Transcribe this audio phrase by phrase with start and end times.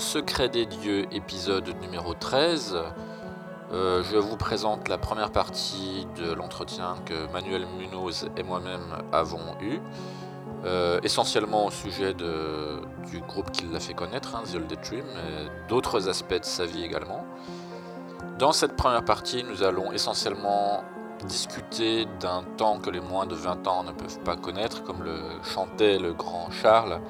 [0.00, 2.76] Secret des dieux, épisode numéro 13,
[3.72, 9.54] euh, je vous présente la première partie de l'entretien que Manuel Munoz et moi-même avons
[9.60, 9.80] eu,
[10.64, 15.68] euh, essentiellement au sujet du groupe qui l'a fait connaître, hein, The Old Dream, et
[15.68, 17.24] d'autres aspects de sa vie également.
[18.38, 20.82] Dans cette première partie, nous allons essentiellement
[21.26, 25.16] discuter d'un temps que les moins de 20 ans ne peuvent pas connaître, comme le
[25.42, 27.00] chantait le grand Charles,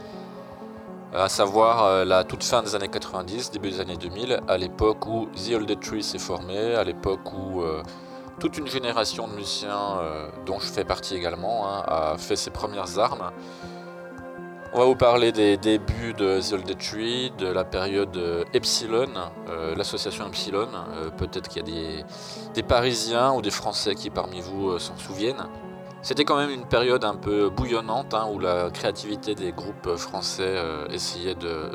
[1.14, 5.06] à savoir euh, la toute fin des années 90, début des années 2000, à l'époque
[5.06, 7.82] où The Old Tree s'est formé, à l'époque où euh,
[8.40, 12.50] toute une génération de musiciens, euh, dont je fais partie également, hein, a fait ses
[12.50, 13.30] premières armes.
[14.76, 19.06] On va vous parler des débuts de The Old Tree, de la période euh, Epsilon,
[19.48, 20.66] euh, l'association Epsilon.
[20.96, 22.02] Euh, Peut-être qu'il y a
[22.52, 25.46] des, Parisiens ou des Français qui parmi vous euh, s'en souviennent.
[26.04, 30.42] C'était quand même une période un peu bouillonnante hein, où la créativité des groupes français
[30.44, 31.70] euh, essayait de,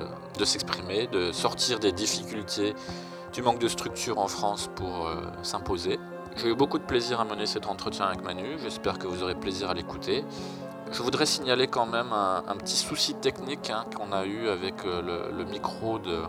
[0.46, 2.76] s'exprimer, de sortir des difficultés
[3.34, 6.00] du manque de structure en France pour euh, s'imposer.
[6.36, 9.34] J'ai eu beaucoup de plaisir à mener cet entretien avec Manu, j'espère que vous aurez
[9.34, 10.24] plaisir à l'écouter.
[10.92, 15.32] Je voudrais signaler quand même un, petit souci technique hein, qu'on a eu avec euh,
[15.36, 16.20] le micro de,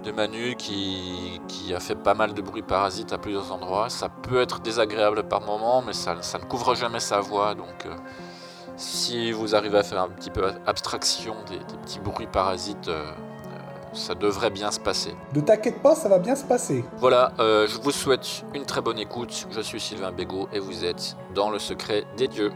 [0.00, 3.88] de Manu qui, qui a fait pas mal de bruit parasite à plusieurs endroits.
[3.90, 7.54] Ça peut être désagréable par moment, mais ça, ça ne couvre jamais sa voix.
[7.54, 7.94] Donc, euh,
[8.76, 13.10] si vous arrivez à faire un petit peu abstraction des, des petits bruits parasites, euh,
[13.12, 13.58] euh,
[13.92, 15.14] ça devrait bien se passer.
[15.34, 16.84] Ne t'inquiète pas, ça va bien se passer.
[16.96, 19.46] Voilà, euh, je vous souhaite une très bonne écoute.
[19.50, 22.52] Je suis Sylvain Bégaud et vous êtes dans le secret des dieux.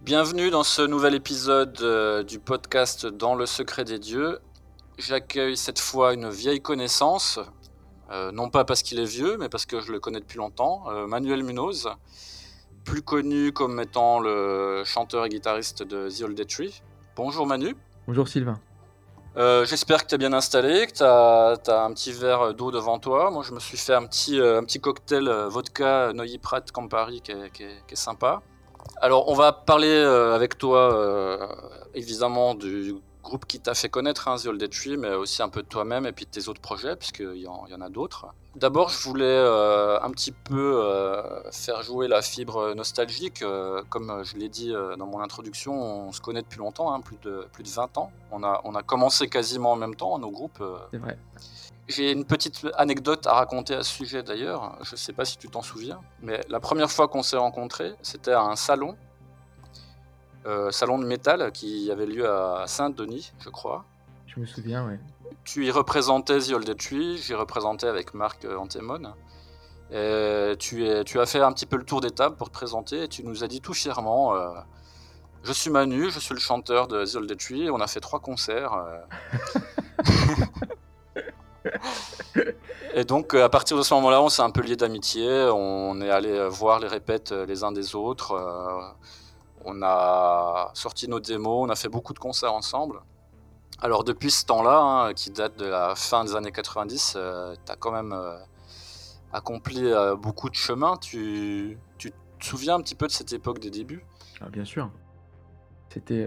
[0.00, 4.38] Bienvenue dans ce nouvel épisode euh, du podcast Dans le secret des dieux.
[4.98, 7.38] J'accueille cette fois une vieille connaissance,
[8.10, 10.84] euh, non pas parce qu'il est vieux, mais parce que je le connais depuis longtemps,
[10.90, 11.88] euh, Manuel Munoz,
[12.84, 16.82] plus connu comme étant le chanteur et guitariste de The Old Tree.
[17.16, 17.76] Bonjour Manu.
[18.06, 18.58] Bonjour Sylvain.
[19.36, 23.30] J'espère que tu es bien installé, que tu as, un petit verre d'eau devant toi.
[23.30, 27.30] Moi, je me suis fait un petit, un petit cocktail vodka Neuilly Prat Campari qui
[27.32, 28.42] est, qui est- qui est sympa.
[29.02, 31.46] Alors, on va parler euh, avec toi, euh,
[31.94, 35.62] évidemment, du groupe qui t'a fait connaître, hein, The Old Tree, mais aussi un peu
[35.62, 38.26] de toi-même et puis de tes autres projets, puisqu'il y, y en a d'autres.
[38.56, 40.82] D'abord, je voulais euh, un petit peu
[41.50, 43.42] faire jouer la fibre nostalgique.
[43.88, 45.72] Comme je l'ai dit dans mon introduction,
[46.08, 48.12] on se connaît depuis longtemps, hein, plus, de, plus de 20 ans.
[48.32, 50.62] On a, on a commencé quasiment en même temps, nos groupes.
[50.90, 51.16] C'est vrai.
[51.90, 54.76] J'ai une petite anecdote à raconter à ce sujet d'ailleurs.
[54.82, 57.94] Je ne sais pas si tu t'en souviens, mais la première fois qu'on s'est rencontrés,
[58.00, 58.96] c'était à un salon,
[60.46, 63.84] euh, salon de métal qui avait lieu à Saint-Denis, je crois.
[64.26, 65.00] Je me souviens, ouais.
[65.42, 69.12] Tu y représentais The Old Tree, j'y représentais avec Marc Antemone.
[69.90, 72.54] Et tu, es, tu as fait un petit peu le tour des tables pour te
[72.54, 74.50] présenter et tu nous as dit tout fièrement euh,
[75.42, 77.68] Je suis Manu, je suis le chanteur de The Old Tree.
[77.70, 78.74] On a fait trois concerts.
[78.74, 79.00] euh.
[82.94, 85.48] et donc, euh, à partir de ce moment-là, on s'est un peu lié d'amitié.
[85.52, 88.32] On est allé euh, voir les répètes euh, les uns des autres.
[88.32, 88.80] euh,
[89.64, 93.00] on a sorti nos démos, on a fait beaucoup de concerts ensemble.
[93.82, 97.18] Alors depuis ce temps-là, hein, qui date de la fin des années 90, tu
[97.72, 98.38] as quand même euh,
[99.32, 100.96] accompli euh, beaucoup de chemin.
[100.96, 104.04] Tu, tu te souviens un petit peu de cette époque des débuts?
[104.40, 104.90] Ah, bien sûr.
[105.92, 106.26] C'était.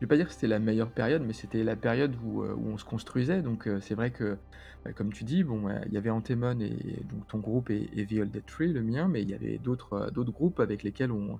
[0.00, 2.56] Je vais pas dire que c'était la meilleure période, mais c'était la période où, euh,
[2.56, 3.42] on se construisait.
[3.42, 4.38] Donc euh, c'est vrai que,
[4.82, 7.90] bah, comme tu dis, bon, euh, il y avait Antemon et donc ton groupe et,
[7.94, 11.38] et The Old Tree, le mien, mais il y avait d'autres groupes avec lesquels on,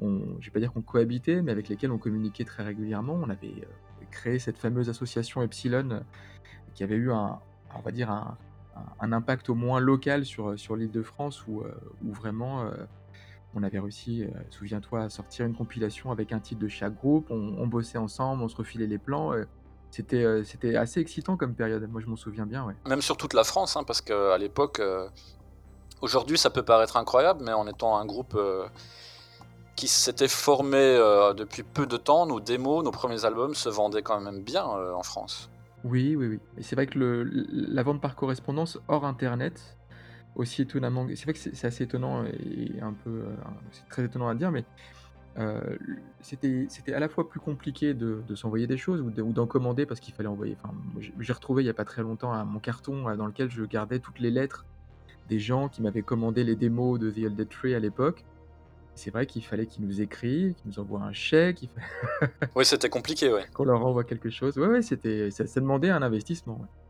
[0.00, 3.12] je vais pas dire qu'on cohabitait, mais avec lesquels on communiquait très régulièrement.
[3.12, 3.66] On avait
[4.10, 6.02] créé cette fameuse association Epsilon
[6.72, 7.40] qui avait eu un,
[7.76, 8.38] on va dire un,
[9.12, 11.62] impact au moins local sur, sur l'île de France où,
[12.00, 12.70] vraiment
[13.54, 17.26] on avait réussi, euh, souviens-toi, à sortir une compilation avec un titre de chaque groupe.
[17.30, 19.32] On, on bossait ensemble, on se refilait les plans.
[19.32, 19.44] euh,
[19.90, 21.86] c'était, euh, c'était assez excitant comme période.
[21.90, 22.74] Moi, je m'en souviens bien, ouais.
[22.88, 24.80] Même sur toute la France, hein, parce qu'à l'époque,
[26.00, 28.38] aujourd'hui ça peut paraître incroyable, mais en étant un groupe
[29.76, 30.96] qui s'était formé
[31.36, 35.02] depuis peu de temps, nos démos, nos premiers albums se vendaient quand même bien en
[35.02, 35.50] France.
[35.84, 36.40] Oui, oui, oui.
[36.56, 39.76] Et c'est vrai que le, la vente par correspondance hors Internet,
[40.34, 43.34] aussi étonnamment, c'est vrai que c'est assez étonnant et un peu, euh,
[43.72, 44.64] c'est très étonnant à dire, mais
[45.38, 45.78] Heu,
[46.20, 49.46] c'était à la fois plus compliqué de de s'envoyer des choses ou de ou d'en
[49.46, 50.74] commander parce qu'il fallait envoyer enfin,
[51.20, 53.64] j'ai retrouvé il y a pas très longtemps un mon carton, heu, dans lequel je
[53.64, 54.66] gardais toutes les lettres
[55.30, 58.24] des gens qui m'avaient commandé les démos de The Elder Tree à l'époque.
[58.94, 61.70] C'est vrai qu'il fallait qu'ils nous écrivent, qu'ils nous envoient un chèque,
[62.54, 63.46] Oui, c'était compliqué, ouais.
[63.54, 64.58] qu'on leur envoie quelque chose.
[64.58, 66.81] Ouais, ouais, c'était ça ça demandait un investissement, ouais.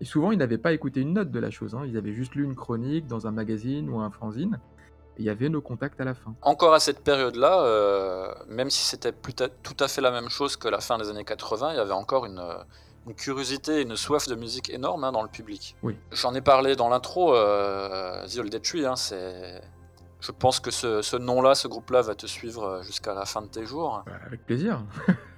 [0.00, 1.82] Et souvent, ils n'avaient pas écouté une note de la chose, hein.
[1.86, 4.58] Ils avaient juste lu une chronique dans un magazine ou un fanzine
[5.16, 6.34] et il y avait nos contacts à la fin.
[6.42, 10.68] Encore à cette période-là, euh, même si c'était tout à fait la même chose que
[10.68, 12.54] la fin des années 80, il y avait encore une, euh,
[13.06, 15.76] une curiosité, une soif de musique énorme hein, dans le public.
[15.82, 15.96] Oui.
[16.12, 19.60] J'en ai parlé dans l'intro, euh, The Old Dead Tree, hein, c'est...
[20.20, 23.40] Je pense que ce, ce nom-là, ce groupe-là va te suivre euh, jusqu'à la fin
[23.40, 24.02] de tes jours.
[24.04, 24.84] Bah, avec plaisir.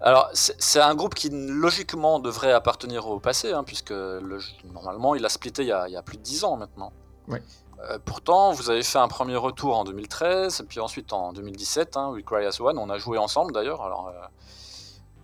[0.00, 4.38] Alors, c'est un groupe qui logiquement devrait appartenir au passé, hein, puisque le-
[4.72, 6.92] normalement il a splitté il y a, il y a plus de 10 ans maintenant.
[7.26, 7.42] Ouais.
[7.90, 11.96] Euh, pourtant, vous avez fait un premier retour en 2013, et puis ensuite en 2017,
[11.96, 13.82] hein, We Cry As One, on a joué ensemble d'ailleurs.
[13.82, 14.26] Alors, euh,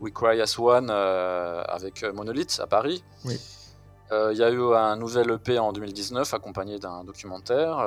[0.01, 3.05] We Cry As One euh, avec Monolith à Paris.
[3.25, 3.41] Oui.
[4.31, 7.79] Il y a eu un nouvel EP en 2019 accompagné d'un documentaire,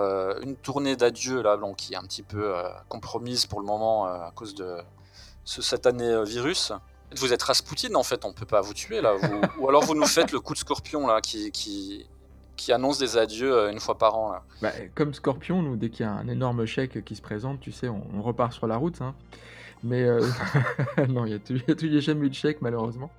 [0.42, 2.54] une tournée d'adieu là, bon, qui est un petit peu
[2.89, 4.75] compromise pour le moment à cause de
[5.47, 6.73] ce satané euh, virus.
[7.15, 9.15] Vous êtes Rasputin en fait, on peut pas vous tuer là.
[9.59, 12.05] ou alors vous nous faites le coup de scorpion là qui, qui,
[12.57, 14.44] qui annonce des adieux euh, une fois par an là.
[14.61, 17.71] Bah, comme Scorpion, nous, dès qu'il y a un énorme chèque qui se présente, tu
[17.71, 19.01] sais, on, repart sur la route.
[19.01, 19.15] hein.
[19.83, 20.27] Mais euh,
[21.07, 23.09] non, il n'y a, jamais eu de chèque, malheureusement.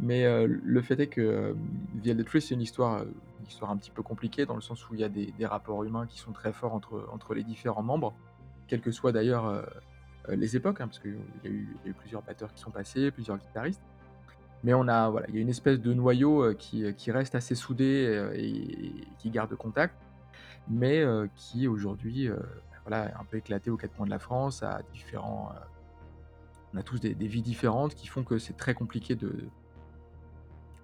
[0.00, 1.54] Mais le fait est que euh,
[2.04, 4.94] The Elder c'est une histoire, une histoire un petit peu compliquée, dans le sens où
[4.94, 7.82] il y a des, des rapports humains qui sont très forts entre, entre les différents
[7.82, 8.14] membres,
[8.68, 9.64] quelles que soient d'ailleurs
[10.36, 13.82] les époques, hein, parce qu'il y, a eu- plusieurs batteurs qui sont passés, plusieurs guitaristes.
[14.64, 17.34] Mais on a, voilà, il y a une espèce de noyau euh, qui, qui reste
[17.34, 19.94] assez soudé euh, et, qui garde contact,
[20.68, 22.36] mais euh, qui aujourd'hui, euh,
[22.84, 25.60] voilà, est un peu éclaté aux quatre coins de la France, à différents, euh,
[26.74, 29.48] on a tous des vies différentes qui font que c'est très compliqué de,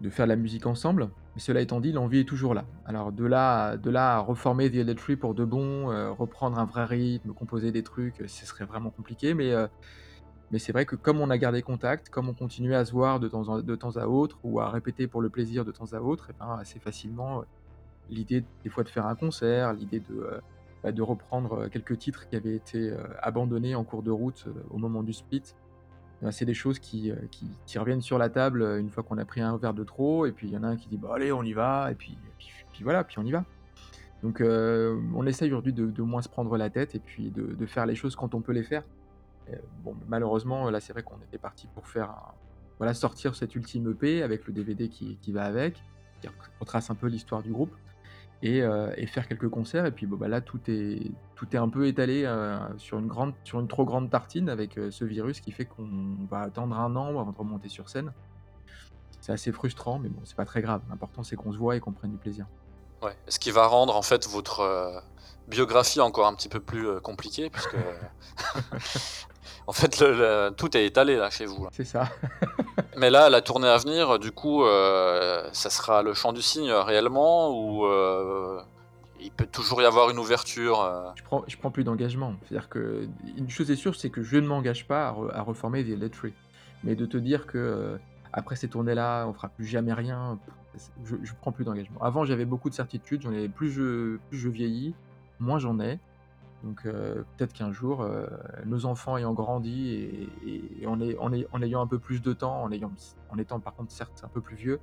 [0.05, 1.09] de faire la musique ensemble.
[1.35, 2.67] Mais cela étant dit, l'envie est toujours là.
[2.85, 6.59] Alors de là, de là à reformer The Elder Tree pour de bon, euh, reprendre
[6.59, 9.33] un vrai rythme, composer des trucs, euh, ce serait vraiment compliqué.
[9.33, 9.67] Mais, euh,
[10.51, 13.19] mais c'est vrai que comme on a gardé contact, comme on continuait à se voir
[13.19, 16.01] de temps, en- temps à autre, ou à répéter pour le plaisir de temps à
[16.01, 17.43] autre, et ben, assez facilement,
[18.11, 20.29] l'idée des fois de faire un concert, l'idée de,
[20.83, 25.03] bah, de reprendre quelques titres qui avaient été abandonnés en cours de route au moment
[25.03, 25.43] du split,
[26.31, 29.19] c'est des choses qui, euh, qui, qui reviennent sur la table euh, une fois qu'on
[29.19, 30.97] a pris un verre de trop, et puis il y en a un qui dit
[30.97, 32.17] bah allez on y va, et puis,
[32.73, 33.45] puis, voilà, puis on y va.
[34.23, 37.67] Donc euh, on essaye aujourd'hui de, de moins se prendre la tête et puis de,
[37.67, 38.85] faire les choses quand on peut les faire.
[39.85, 42.15] Bon, malheureusement, là c'est vrai qu'on était parti pour faire
[42.79, 45.83] voilà, sortir cette ultime EP avec le DVD qui, qui va avec,
[46.23, 46.29] qui
[46.59, 47.75] retrace un peu l'histoire du groupe
[48.45, 49.87] et, euh, et faire quelques concerts.
[49.87, 53.07] Et puis bon, bah, là, tout est, tout est un peu étalé euh, sur, une
[53.07, 55.89] grande, sur une trop grande tartine avec euh, ce virus qui fait qu'on
[56.31, 58.13] va attendre un an avant de remonter sur scène.
[59.23, 60.83] C'est assez frustrant, mais bon, c'est pas très grave.
[60.91, 62.47] L'important, c'est qu'on se voit et qu'on prenne du plaisir.
[63.03, 63.17] Ouais.
[63.29, 65.03] Ce qui va rendre en fait votre
[65.49, 67.77] biographie encore un petit peu plus euh, compliquée, puisque
[69.67, 71.65] en fait le- le- tout est étalé là chez vous.
[71.65, 71.71] là.
[71.73, 72.09] C'est ça.
[72.97, 76.71] Mais là, la tournée à venir, du coup, euh, ça sera le chant du cygne
[76.71, 78.61] euh, réellement ou euh,
[79.21, 82.35] il peut toujours y avoir une ouverture euh, je prends, je prends plus d'engagement.
[82.47, 85.43] C'est-à-dire que une chose est sûre, c'est que je ne m'engage pas à, re- à
[85.43, 86.35] reformer The Elder Tree.
[86.85, 87.97] Mais de te dire que euh,
[88.33, 90.39] après ces tournées-là, on fera plus jamais rien,
[91.05, 92.03] je, je prends plus d'engagement.
[92.03, 93.23] Avant, j'avais beaucoup de certitudes.
[93.23, 94.95] J'en ai plus je, plus je vieillis,
[95.41, 95.99] moins j'en ai.
[96.63, 98.27] Donc euh, peut-être qu'un jour, euh,
[98.65, 100.29] nos enfants ayant grandi
[100.81, 103.75] et, en, ay- en ay- en ayant un peu plus de temps, en, étant par
[103.75, 104.81] contre certes un peu plus vieux,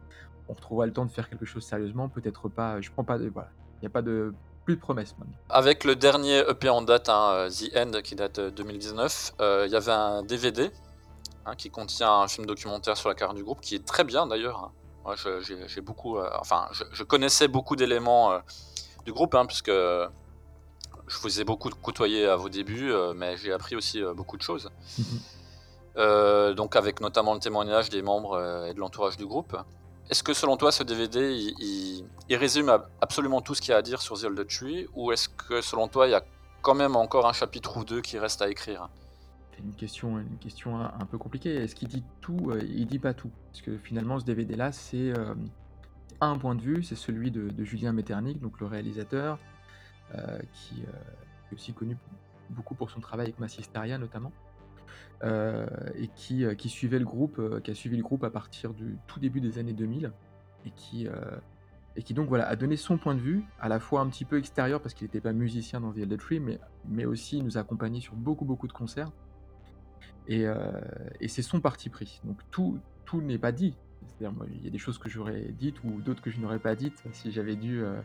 [0.47, 2.07] on retrouvera le temps de faire quelque chose sérieusement.
[2.07, 2.79] Peut-être pas.
[2.81, 3.29] Je prends pas de.
[3.29, 3.49] Voilà.
[3.77, 4.31] Il n'y a pas de
[4.63, 5.33] plus de promesses maintenant.
[5.49, 9.63] Avec le dernier EP en date, hein, euh, The End, qui date de 2019, euh,
[9.65, 10.69] il y avait un DVD
[11.47, 14.27] hein, qui contient un film documentaire sur la carrière du groupe, qui est très bien
[14.27, 14.65] d'ailleurs.
[14.65, 14.71] hein.
[15.03, 18.39] Moi, j'ai beaucoup, enfin, je, connaissais beaucoup d'éléments
[19.03, 19.71] du groupe, puisque
[21.11, 24.37] je vous ai beaucoup côtoyé à vos débuts, euh, mais j'ai appris aussi euh, beaucoup
[24.37, 24.69] de choses.
[25.97, 29.57] Euh, donc avec notamment le témoignage des membres et de l'entourage du groupe.
[30.09, 33.71] Est-ce que selon toi ce DVD il, il- il résume ab- absolument tout ce qu'il
[33.71, 36.15] y a à dire sur The Old Tree ou est-ce que selon toi il y
[36.15, 36.23] a
[36.61, 38.87] quand même encore un chapitre ou deux qui reste à écrire?
[39.53, 41.55] C'est une question, une question un, un peu compliquée.
[41.55, 42.53] Est-ce qu'il dit tout?
[42.69, 43.29] Il dit pas tout.
[43.51, 45.33] Parce que finalement, ce DVD-là, c'est euh,
[46.21, 49.37] un point de vue, c'est celui de, de Julien Metternich, donc le réalisateur,
[50.53, 51.97] qui euh, est aussi connu
[52.49, 54.31] beaucoup pour son travail avec Massisteria notamment,
[55.23, 55.65] euh,
[55.95, 58.73] et qui, euh, qui suivait le groupe, euh, qui a suivi le groupe à partir
[58.73, 60.11] du tout début des années 2000,
[60.65, 61.13] et qui, euh,
[61.95, 64.25] et qui donc voilà a donné son point de vue, à la fois un petit
[64.25, 67.57] peu extérieur parce qu'il n'était pas musicien dans The Elder Tree, mais, mais aussi nous
[67.57, 69.11] accompagner sur beaucoup beaucoup de concerts.
[70.27, 70.55] Et, euh,
[71.19, 72.21] et c'est son parti pris.
[72.23, 73.75] Donc tout, tout n'est pas dit.
[74.07, 76.75] C'est-à-dire, il y a des choses que j'aurais dites ou d'autres que je n'aurais pas
[76.75, 78.01] dites si j'avais dû, euh,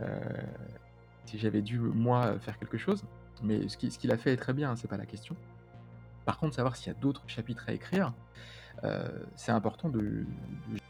[0.00, 0.20] euh,
[1.34, 3.04] j'avais dû moi faire quelque chose.
[3.42, 5.36] Mais ce qu'il a fait est très bien, hein, c'est pas la question.
[6.24, 8.12] Par contre, savoir s'il y a d'autres chapitres à écrire,
[8.84, 10.26] euh, c'est important de, de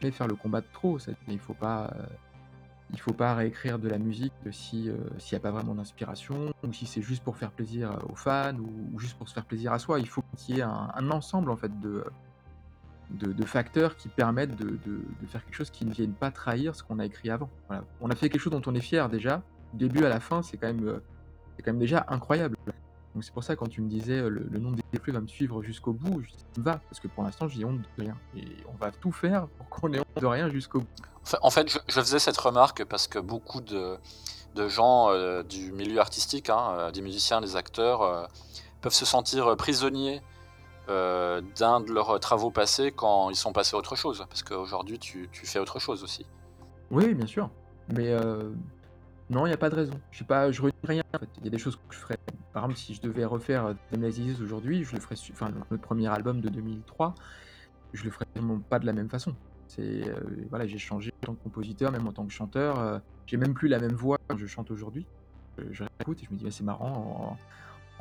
[0.00, 0.98] jamais faire le combat de trop.
[1.28, 2.06] Il faut pas, euh,
[2.92, 6.52] il faut pas réécrire de la musique si euh, s'il n'y a pas vraiment d'inspiration
[6.62, 9.72] ou si c'est juste pour faire plaisir aux fans ou, juste pour se faire plaisir
[9.72, 10.00] à soi.
[10.00, 12.04] Il faut qu'il y ait un, ensemble en fait de,
[13.44, 14.78] facteurs qui permettent de,
[15.26, 17.50] faire quelque chose qui ne vienne pas trahir ce qu'on a écrit avant.
[18.00, 19.42] On a fait quelque chose dont on est fier déjà.
[19.76, 21.02] Début à la fin, c'est quand même, euh,
[21.56, 22.56] c'est quand même déjà incroyable.
[23.14, 25.20] Donc c'est pour ça quand tu me disais euh, le, le nom des flux va
[25.20, 27.80] me suivre jusqu'au bout, je dis, ça me va parce que pour l'instant j'ai honte
[27.80, 30.86] de rien et on va tout faire pour qu'on ait honte de rien jusqu'au bout.
[31.40, 33.96] En fait, je, je faisais cette remarque parce que beaucoup de,
[34.54, 38.26] de gens euh, du milieu artistique, hein, des musiciens, des acteurs, euh,
[38.80, 40.22] peuvent se sentir prisonniers
[40.88, 44.24] euh, d'un de leurs travaux passés quand ils sont passés à autre chose.
[44.28, 46.26] Parce qu'aujourd'hui, tu, tu fais autre chose aussi.
[46.90, 47.50] Oui, bien sûr.
[47.88, 48.14] Mais
[49.30, 50.00] non, il n'y a pas de raison.
[50.10, 51.02] Je sais pas, je renie rien.
[51.14, 51.28] En fait.
[51.38, 52.18] Il y a des choses que je ferais.
[52.52, 55.16] Par exemple, si je devais refaire Demnazis aujourd'hui, je le ferais.
[55.32, 57.14] Enfin, notre premier album de 2003,
[57.92, 59.34] je le ferais vraiment pas de la même façon.
[59.66, 62.78] C'est euh, voilà, j'ai changé en tant que compositeur, même en tant que chanteur.
[62.78, 65.06] euh, j'ai même plus la même voix quand je chante aujourd'hui.
[65.58, 67.36] Je, je réécoute et je me dis, c'est marrant.
[67.36, 67.36] En,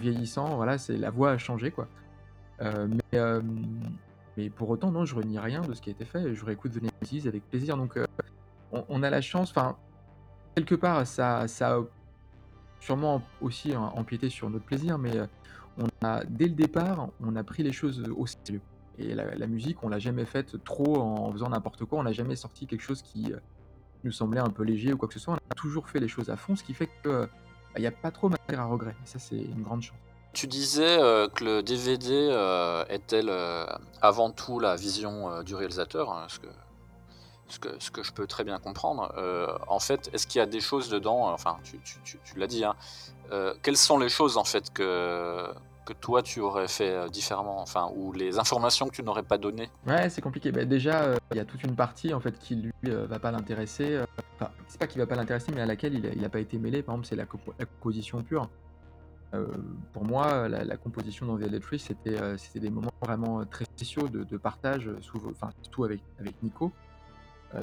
[0.02, 1.88] vieillissant, voilà, c'est la voix a changé quoi.
[2.62, 3.42] Euh, mais, euh,
[4.38, 6.34] mais pour autant, non, je renie rien de ce qui a été fait.
[6.34, 7.78] Je réécoute The Nemesis avec plaisir.
[7.78, 8.06] Donc, euh,
[8.72, 9.78] on, on a la chance, enfin,
[10.56, 11.82] quelque part, ça, ça a
[12.80, 15.26] sûrement aussi empiété sur notre plaisir, mais euh,
[15.78, 18.62] on a, dès le départ, on a pris les choses au sérieux.
[18.98, 22.00] Et la, musique, on l'a jamais faite trop en faisant n'importe quoi.
[22.00, 23.40] On n'a jamais sorti quelque chose qui euh,
[24.06, 25.34] nous semblait un peu léger ou quoi que ce soit.
[25.34, 27.82] On a toujours fait les choses à fond, ce qui fait que euh, bah, il
[27.82, 28.96] n'y a pas trop matière à regret.
[29.04, 29.98] Et ça, c'est une grande chance.
[30.32, 30.98] Tu disais
[31.34, 33.66] que le DVD euh, était le-
[34.02, 36.28] avant tout la vision du réalisateur, hein,
[37.48, 39.14] ce, que, je peux très bien comprendre.
[39.18, 41.80] Euh, en fait, est-ce qu'il y a des choses dedans, enfin, tu,
[42.38, 42.76] l'as dit, hein,
[43.32, 45.54] euh, quelles sont les choses en fait que,
[46.02, 49.70] toi tu aurais fait euh, différemment, enfin, ou les informations que tu n'aurais pas données?
[49.86, 50.52] Ouais, c'est compliqué.
[50.52, 53.20] Bah, déjà, euh, il y a toute une partie en fait qui lui euh, va
[53.20, 53.94] pas l'intéresser.
[53.94, 54.06] euh,
[54.38, 56.40] Enfin, c'est pas qu'il va pas l'intéresser, mais à laquelle il a, il a pas
[56.40, 56.84] été mêlé.
[56.84, 58.50] Par exemple, c'est la, compo- la composition pure.
[59.34, 59.48] Euh,
[59.94, 64.08] pour moi, la, composition dans Elder Tree, c'était euh, des moments vraiment euh, très spéciaux
[64.08, 66.02] de, partage, euh, surtout avec,
[66.42, 66.70] Nico, euh,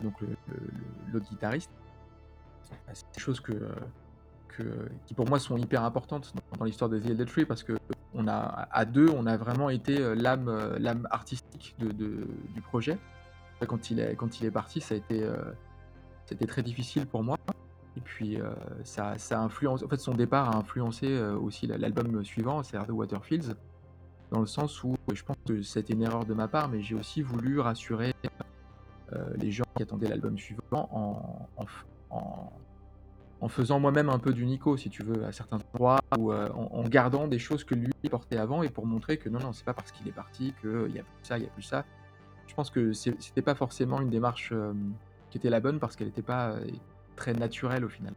[0.01, 1.71] donc le- le- l'autre guitariste.
[2.73, 3.71] Euh, C'est des choses euh,
[4.49, 7.75] que, qui pour moi sont hyper importantes dans, l'histoire de The Elder Tree parce que
[8.15, 12.99] on a, à deux, on a vraiment été euh, l'âme euh, artistique du projet.
[13.67, 15.37] Quand il est, quand il est parti, ça a été, euh,
[16.49, 17.37] très difficile pour moi.
[17.97, 18.51] Et puis, euh,
[18.85, 22.63] ça, ça a influencé, en fait, son départ a influencé euh, aussi la- l'album suivant,
[22.63, 23.55] c'est The Waterfields,
[24.31, 26.95] dans le sens où je pense que c'était une erreur de ma part, mais j'ai
[26.95, 28.29] aussi voulu rassurer euh,
[29.37, 32.53] les gens qui attendaient l'album suivant en, en,
[33.41, 36.49] en- faisant moi-même un peu du Nico, si tu veux, à certains endroits, ou euh,
[36.51, 39.65] en, gardant des choses que lui portait avant et pour montrer que non, non, c'est
[39.65, 41.85] pas parce qu'il est parti qu'il y a plus ça, il y a plus ça.
[42.47, 44.73] Je pense que c'était pas forcément une démarche euh,
[45.31, 46.65] qui était la bonne parce qu'elle n'était pas euh,
[47.17, 48.15] très naturelle au final.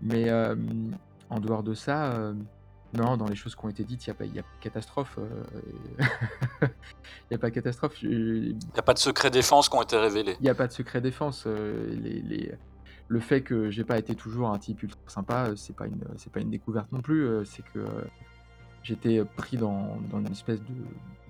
[0.00, 0.56] Mais euh,
[1.28, 2.34] en dehors de ça, euh,
[2.94, 5.18] non, dans les choses qui ont été dites, il n'y a, pas- a de catastrophe.
[5.18, 5.42] euh,
[6.62, 6.68] Il
[7.30, 8.02] n'y a pas de catastrophe.
[8.02, 10.36] Il n'y a pas de secrets défense qui ont été révélés.
[10.40, 11.44] il n'y a pas de secret défense.
[11.46, 12.54] euh, les, les-
[13.08, 16.04] Le fait que j'ai pas été toujours un type ultra sympa, euh, c'est pas une,
[16.18, 17.26] c'est pas une découverte non plus.
[17.46, 17.84] C'est que
[18.82, 20.74] j'étais pris dans, dans une espèce de,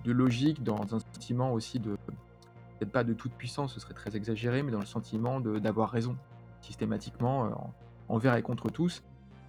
[0.03, 1.95] de logique, dans un sentiment aussi de
[2.79, 5.89] peut-être pas de toute puissance, ce serait très exagéré, mais dans le sentiment de- d'avoir
[5.91, 6.17] raison
[6.61, 7.73] systématiquement en-
[8.09, 9.01] envers et contre tous.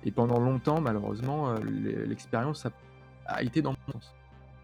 [0.05, 2.67] Et pendant longtemps, malheureusement, euh, l'e- l'expérience
[3.27, 4.15] a, été dans mon sens.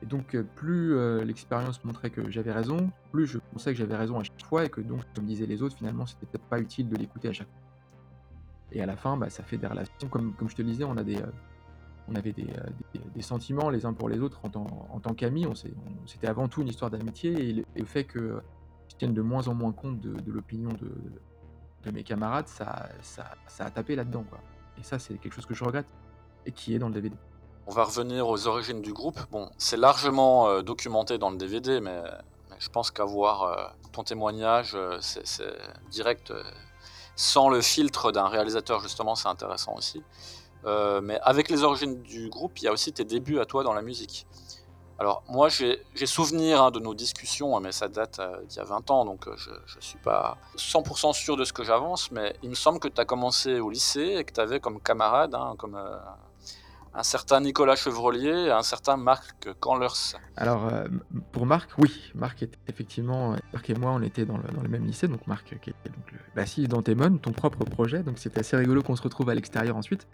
[0.03, 3.97] Et donc, euh, plus euh, l'expérience montrait que j'avais raison, plus je pensais que j'avais
[3.97, 6.61] raison à chaque fois et que donc, comme disaient les autres, finalement, c'était peut-être pas
[6.61, 7.57] utile de l'écouter à chaque fois.
[8.73, 10.09] Et à la fin, bah, ça fait des relations.
[10.11, 11.19] Comme, je te le disais, on, a des,
[12.07, 15.47] on avait des, sentiments les uns pour les autres en tant, en qu'amis.
[16.07, 18.41] C'était avant tout une histoire d'amitié et le, fait que
[18.89, 20.71] je tienne de moins en moins compte de, l'opinion
[21.85, 24.25] de, mes camarades, ça, ça a tapé là-dedans.
[24.31, 24.39] quoi.
[24.81, 25.87] Et ça, c'est quelque chose que je regrette
[26.47, 27.15] et qui est dans le DVD.
[27.67, 29.21] On va revenir aux origines du groupe.
[29.31, 32.03] Bon, c'est largement euh, documenté dans le DVD, mais,
[32.59, 35.45] je pense qu'avoir euh, ton témoignage, euh, c'est
[35.91, 36.33] direct,
[37.15, 40.03] sans le filtre d'un réalisateur, justement, c'est intéressant aussi.
[40.65, 43.73] Mais avec les origines du groupe, il y a aussi tes débuts à toi dans
[43.73, 44.27] la musique.
[45.01, 48.61] Alors moi j'ai souvenir hein, de nos discussions, hein, mais ça date euh, d'il y
[48.61, 52.13] a 20 ans, donc euh, je ne suis pas 100% sûr de ce que j'avance,
[52.13, 54.79] mais il me semble que tu as commencé au lycée et que tu avais comme
[54.79, 55.97] camarade, hein, comme euh,
[56.93, 60.19] un certain Nicolas Chevrolier et un certain Marc Canlers.
[60.37, 60.71] Alors
[61.33, 65.09] pour Marc, oui, Marc était effectivement, Marc et moi on était dans le, même lycée,
[65.09, 68.83] donc Marc qui était donc le bassiste d'Antémon, ton propre projet, donc c'était assez rigolo
[68.83, 70.07] qu'on se retrouve à l'extérieur ensuite.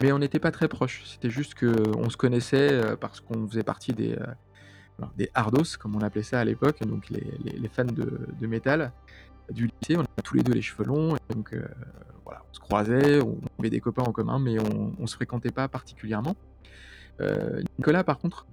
[0.00, 1.02] Mais on n'était pas très proches.
[1.04, 5.96] C'était juste qu'on se connaissait euh, parce qu'on faisait partie des, euh, des hardos, comme
[5.96, 8.92] on appelait ça à l'époque, donc les, les, fans de, de, métal
[9.50, 9.96] du lycée.
[9.96, 11.66] On avait tous les deux les cheveux longs, donc euh,
[12.24, 15.50] voilà, on se croisait, on avait des copains en commun, mais on, ne se fréquentait
[15.50, 16.36] pas particulièrement.
[17.78, 18.46] Nicolas, par contre,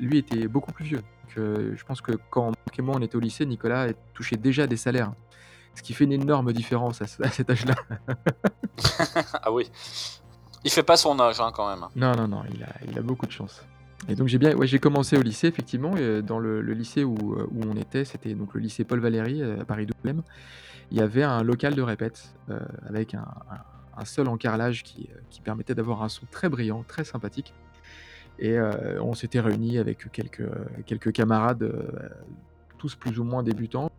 [0.00, 1.02] lui était beaucoup plus vieux.
[1.36, 4.78] je pense que quand Marc et moi on était au lycée, Nicolas touchait déjà des
[4.78, 5.12] salaires.
[5.76, 7.74] Ce qui fait une énorme différence à, cet âge-là.
[9.34, 9.70] ah oui.
[10.64, 11.86] Il fait pas son âge hein, quand même.
[11.94, 13.62] Non, non, non, il a, il a beaucoup de chance.
[14.08, 17.60] Et donc j'ai bien, ouais, j'ai commencé au lycée effectivement, dans le, lycée où, où,
[17.66, 20.14] on était, c'était donc le lycée Paul Valéry euh, à Paris 12
[20.90, 23.26] Il y avait un local de répète euh, avec un,
[23.96, 27.52] un, seul encarrelage qui, euh, qui permettait d'avoir un son très brillant, très sympathique.
[28.38, 28.58] Et
[29.00, 30.46] on s'était réunis avec quelques,
[30.84, 31.72] quelques camarades
[32.76, 33.90] tous plus ou moins débutants,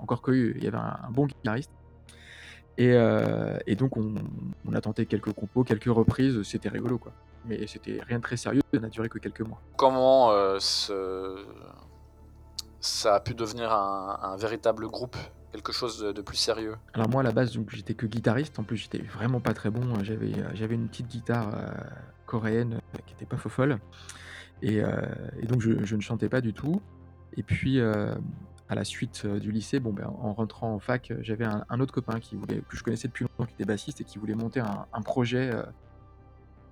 [0.00, 1.70] encore qu'il y avait un, bon guitariste.
[2.76, 4.14] Et, euh, donc on,
[4.72, 7.12] a tenté quelques compos, quelques reprises, c'était rigolo quoi.
[7.46, 9.60] Mais c'était rien de très sérieux, ça n'a duré que quelques mois.
[9.76, 10.58] Comment euh,
[12.80, 15.16] ça a pu devenir un, véritable groupe?
[15.52, 16.74] Quelque chose de, plus sérieux?
[16.94, 20.02] Alors moi à la base j'étais que guitariste, en plus j'étais vraiment pas très bon,
[20.02, 21.68] j'avais, j'avais une petite guitare euh,
[22.26, 23.78] coréenne qui était pas faux folle,
[24.62, 24.82] et,
[25.44, 26.80] donc je, ne chantais pas du tout.
[27.36, 28.14] Et puis, euh,
[28.68, 31.80] à la suite euh, du lycée, bon, ben, en rentrant en fac, euh, j'avais un,
[31.80, 35.02] autre copain que je connaissais depuis longtemps, qui était bassiste et qui voulait monter un,
[35.02, 35.52] projet,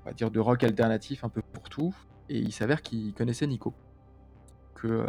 [0.02, 1.94] on va dire, de rock alternatif un peu pour tout.
[2.28, 3.74] Et il s'avère qu'il connaissait Nico.
[4.74, 5.06] Que,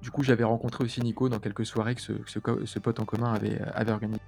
[0.00, 3.60] du coup, j'avais rencontré aussi Nico dans quelques soirées que ce, pote en commun avait,
[3.74, 4.20] avait organisé.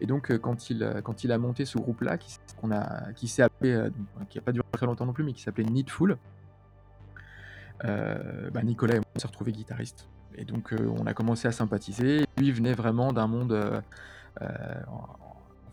[0.00, 3.88] Et donc, quand, il, a monté ce groupe-là, qui, s'est appelé,
[4.30, 6.16] qui n'a pas duré très longtemps non plus, mais qui s'appelait Needful,
[7.82, 10.08] bah, Nicolas et moi on s'est retrouvés guitaristes.
[10.36, 12.24] Et donc euh, on a commencé à sympathiser.
[12.36, 13.80] Lui venait vraiment d'un monde euh,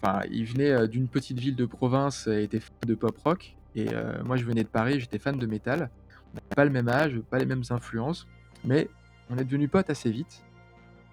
[0.01, 3.55] enfin, il venait d'une petite ville de province et était fan de pop rock.
[3.75, 3.87] Et
[4.25, 5.89] moi, je venais de Paris, j'étais fan de métal.
[6.31, 8.27] On n'avait pas le même âge, pas les mêmes influences,
[8.65, 8.89] mais
[9.29, 10.43] on est devenus potes assez vite.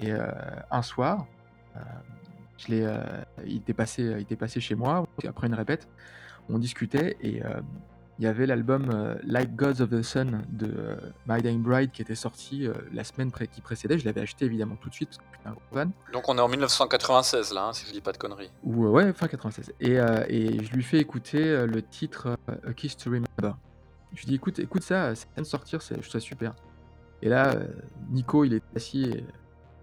[0.01, 0.11] Et
[0.71, 1.27] un soir,
[2.69, 2.89] il,
[3.47, 5.87] était passé, il était passé chez moi, après une répète,
[6.49, 7.43] on discutait et
[8.19, 11.91] il y avait l'album euh, Like Gods of the Sun de euh, My Dying Bride
[11.91, 13.99] qui était sorti euh, la semaine qui précédait.
[13.99, 15.91] Je l'avais acheté évidemment tout de suite parce que j'étais un gros fan.
[16.13, 18.51] Donc on est en 1996 là, hein, si je dis pas de conneries.
[18.65, 19.75] Ou, ouais, fin 96.
[19.81, 23.59] Et, et, je lui fais écouter le titre A Kiss to Remember.
[24.15, 26.55] Je lui dis écoute, écoute ça, ça vient de sortir, je trouve ça super.
[27.21, 27.55] Et là,
[28.11, 29.25] Nico, il est assis et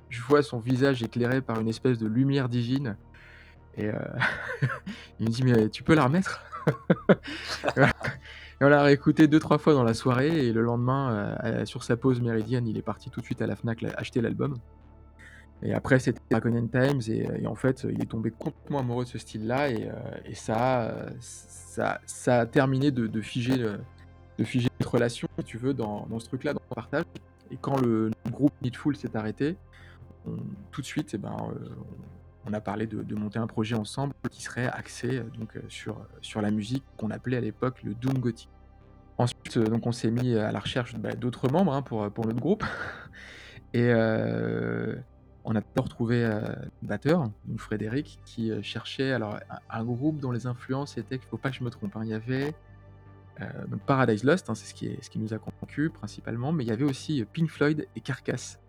[0.09, 2.97] je vois son visage éclairé par une espèce de lumière divine.
[3.77, 3.89] Et
[5.19, 6.41] il me dit mais tu peux la remettre?
[7.77, 11.83] et on l'a réécouté deux trois fois dans la soirée et le lendemain, euh, sur
[11.83, 14.55] sa pause méridienne, il est parti tout de suite à la Fnac acheter l'album.
[15.61, 19.17] Et après, c'était Dragon Times et, en fait, il est tombé complètement amoureux de ce
[19.17, 25.57] style-là et, euh, ça, ça, a terminé de, figer, de figer notre relation, si tu
[25.57, 27.05] veux, dans, ce truc-là, dans le partage.
[27.49, 29.55] Et quand le, groupe Needful s'est arrêté,
[30.71, 31.69] tout de suite, eh ben, euh,
[32.45, 35.97] on a parlé de, monter un projet ensemble qui serait axé euh, donc, euh, sur,
[35.97, 38.49] euh, sur la musique qu'on appelait à l'époque le Doom Gothic.
[39.17, 42.39] Ensuite, donc, on s'est mis à la recherche bah, d'autres membres hein, pour, pour notre
[42.39, 42.63] groupe.
[43.75, 43.91] Et
[45.45, 50.99] on a retrouvé un batteur, donc Frédéric, qui cherchait alors un, groupe dont les influences
[50.99, 52.53] étaient, il ne faut pas que je me trompe, hein, il y avait
[53.87, 56.71] Paradise Lost, hein, c'est ce qui, ce qui nous a convaincu principalement, mais il y
[56.71, 58.62] avait aussi Pink Floyd et Carcass.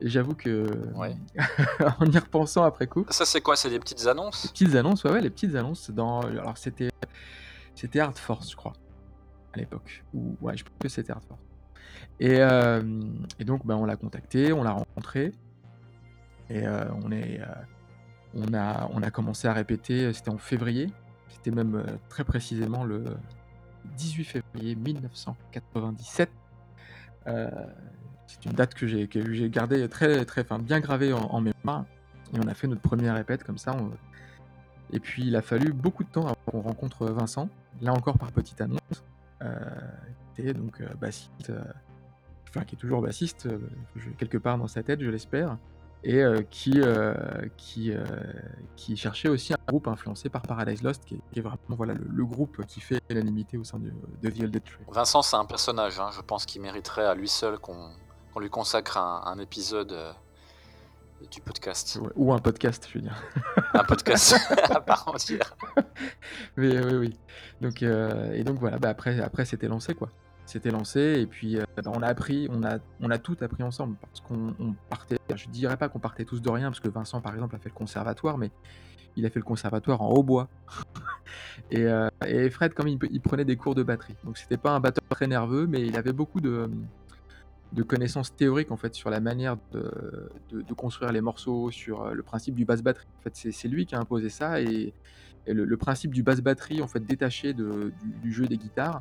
[0.00, 3.06] Et j'avoue que, en y repensant après coup.
[3.10, 3.56] Ça, c'est quoi?
[3.56, 4.48] C'est des petites annonces?
[4.48, 5.90] Petites annonces, ouais, ouais, les petites annonces.
[5.90, 6.20] Dans...
[6.20, 6.90] Alors, c'était
[7.76, 8.72] c'était Hard Force, je crois,
[9.52, 10.02] à l'époque.
[10.14, 11.42] Ou, ouais, je pense que c'était Hard Force.
[12.18, 12.82] Et, euh,
[13.38, 15.32] et donc, ben, on l'a contacté, on l'a rencontré.
[16.48, 17.44] Et euh, on, est, euh,
[18.34, 20.90] on, a, on a commencé à répéter, c'était en février.
[21.28, 23.04] C'était même très précisément le
[23.96, 26.30] 18 février 1997.
[28.26, 31.84] C'est une date que j'ai gardée très, très, enfin, bien gravée en, mémoire.
[32.34, 33.76] Et on a fait notre première répète comme ça.
[34.92, 37.48] Et puis il a fallu beaucoup de temps avant qu'on rencontre Vincent,
[37.80, 39.04] là encore par petite annonce,
[39.42, 39.54] euh,
[40.34, 41.60] qui était donc euh, bassiste, euh,
[42.48, 43.48] enfin qui est toujours bassiste,
[44.18, 45.58] quelque part dans sa tête, je l'espère.
[46.04, 46.80] et qui,
[47.56, 47.92] qui,
[48.76, 52.64] qui cherchait aussi un groupe influencé par Paradise Lost, qui est, vraiment voilà, le, groupe
[52.66, 53.90] qui fait l'animité au sein de,
[54.22, 54.84] de The Old Tree.
[54.88, 57.90] Vincent, c'est un personnage, hein, je pense qu'il mériterait à lui seul qu'on
[58.40, 59.96] lui consacre un, épisode
[61.30, 61.98] du podcast.
[62.14, 63.22] ou un podcast, je veux dire.
[63.74, 64.36] un podcast
[64.70, 65.56] à part entière.
[66.56, 67.18] oui, oui, oui.
[67.60, 70.10] Donc, et donc voilà, bah après, après c'était lancé quoi
[70.46, 73.96] s'était lancé et puis euh, on a appris, on a, on a tout appris ensemble
[74.00, 77.34] parce qu'on partait, je dirais pas qu'on partait tous de rien parce que Vincent par
[77.34, 78.50] exemple a fait le conservatoire mais
[79.16, 80.48] il a fait le conservatoire en hautbois
[81.70, 84.70] et, euh, et, Fred comme il, il, prenait des cours de batterie donc c'était pas
[84.70, 86.70] un batteur très nerveux mais il avait beaucoup de,
[87.72, 90.30] de connaissances théoriques en fait sur la manière de,
[90.76, 93.06] construire les morceaux, sur euh, le principe du basse batterie.
[93.18, 94.92] En fait, c'est lui qui a imposé ça et,
[95.48, 99.00] le, principe du basse batterie en fait détaché du, jeu des guitares,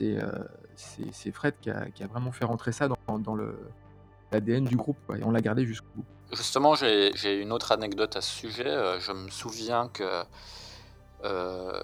[0.00, 0.38] euh,
[0.74, 3.36] c'est Fred qui a, vraiment fait rentrer ça dans, dans
[4.30, 6.04] l'ADN du groupe et on l'a gardé jusqu'au bout.
[6.32, 8.66] Justement, j'ai une autre anecdote à ce sujet.
[8.66, 10.24] Euh, je me souviens que
[11.24, 11.82] euh,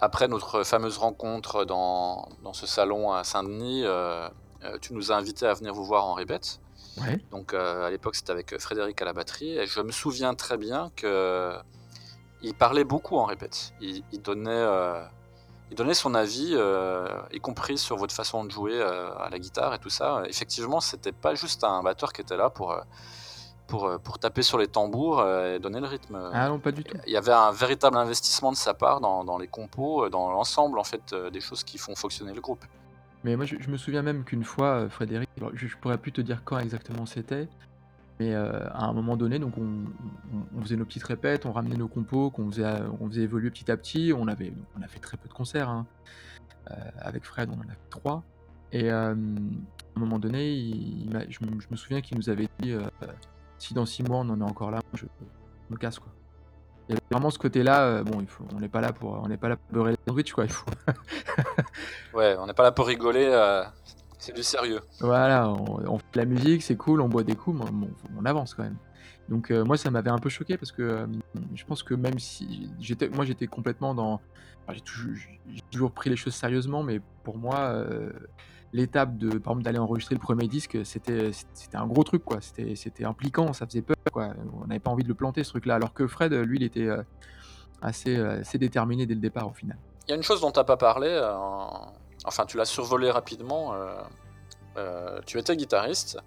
[0.00, 3.84] après notre fameuse rencontre dans, dans ce salon à Saint-Denis,
[4.80, 6.60] tu nous as invités à venir vous voir en répète.
[6.98, 7.20] Ouais.
[7.30, 9.58] Donc à l'époque, c'était avec Frédéric à la batterie.
[9.58, 11.52] Et je me souviens très bien que
[12.42, 13.72] il parlait beaucoup en répète.
[13.80, 14.64] Il, il donnait
[15.70, 19.38] il donnait son avis, euh, y compris sur votre façon de jouer euh, à la
[19.38, 20.22] guitare et tout ça.
[20.28, 22.80] Effectivement, c'était pas juste un batteur qui était là pour, euh,
[23.66, 26.30] pour, pour taper sur les tambours et donner le rythme.
[26.32, 26.96] Ah non, pas du tout.
[27.06, 30.78] Il y avait un véritable investissement de sa part dans, dans les compos, dans l'ensemble
[30.78, 32.64] en fait des choses qui font fonctionner le groupe.
[33.24, 36.42] Mais moi, je, me souviens même qu'une fois, Frédéric, je, je pourrais plus te dire
[36.44, 37.48] quand exactement c'était,
[38.18, 41.88] mais euh, à un moment donné, donc on, faisait nos petites répètes, on ramenait nos
[41.88, 42.64] compos, qu'on faisait,
[43.00, 44.12] on faisait évoluer petit à petit.
[44.16, 45.68] On, avait, on a fait très peu de concerts.
[45.68, 45.86] Hein.
[46.70, 48.22] Euh, avec Fred, on en a fait trois.
[48.72, 50.72] Et euh, à un moment donné,
[51.28, 51.38] je,
[51.70, 52.74] me souviens qu'il nous avait dit
[53.58, 55.04] si dans six mois on en est encore là, je,
[55.70, 56.12] me casse quoi.
[56.88, 58.02] Il y avait vraiment ce côté-là.
[58.04, 59.98] bon, il faut, on n'est pas là pour, on n'est pas là pour beurrer les
[60.06, 60.44] sandwichs quoi.
[60.44, 60.70] Il faut.
[62.14, 63.30] ouais, on n'est pas là pour rigoler.
[64.18, 64.80] C'est du sérieux.
[65.00, 67.86] Voilà, on, fait de la musique, c'est cool, on boit des coups, mais
[68.18, 68.76] on, avance quand même.
[69.28, 71.06] Donc euh, moi ça m'avait un peu choqué parce que euh,
[71.54, 74.20] je pense que même si j'étais moi j'étais complètement dans
[74.72, 74.80] j'ai
[75.70, 78.10] toujours, pris les choses sérieusement mais pour moi euh,
[78.72, 82.40] l'étape de par exemple d'aller enregistrer le premier disque c'était c'était un gros truc quoi
[82.40, 85.50] c'était c'était impliquant ça faisait peur quoi on n'avait pas envie de le planter ce
[85.50, 86.88] truc là alors que Fred lui il était
[87.80, 89.78] assez assez déterminé dès le départ au final.
[90.06, 91.08] Il y a une chose dont tu n'as pas parlé
[92.26, 93.94] enfin tu l'as survolé rapidement, euh,
[94.76, 96.18] euh, tu étais guitariste,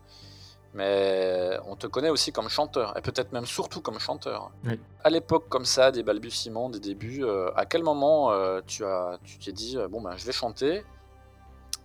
[0.73, 4.52] mais on te connaît aussi comme chanteur, et peut-être même surtout comme chanteur.
[5.04, 8.32] À l'époque comme ça, des balbutiements, des débuts, euh, à quel moment
[8.65, 10.84] tu as, tu t'es dit, bon ben je vais chanter,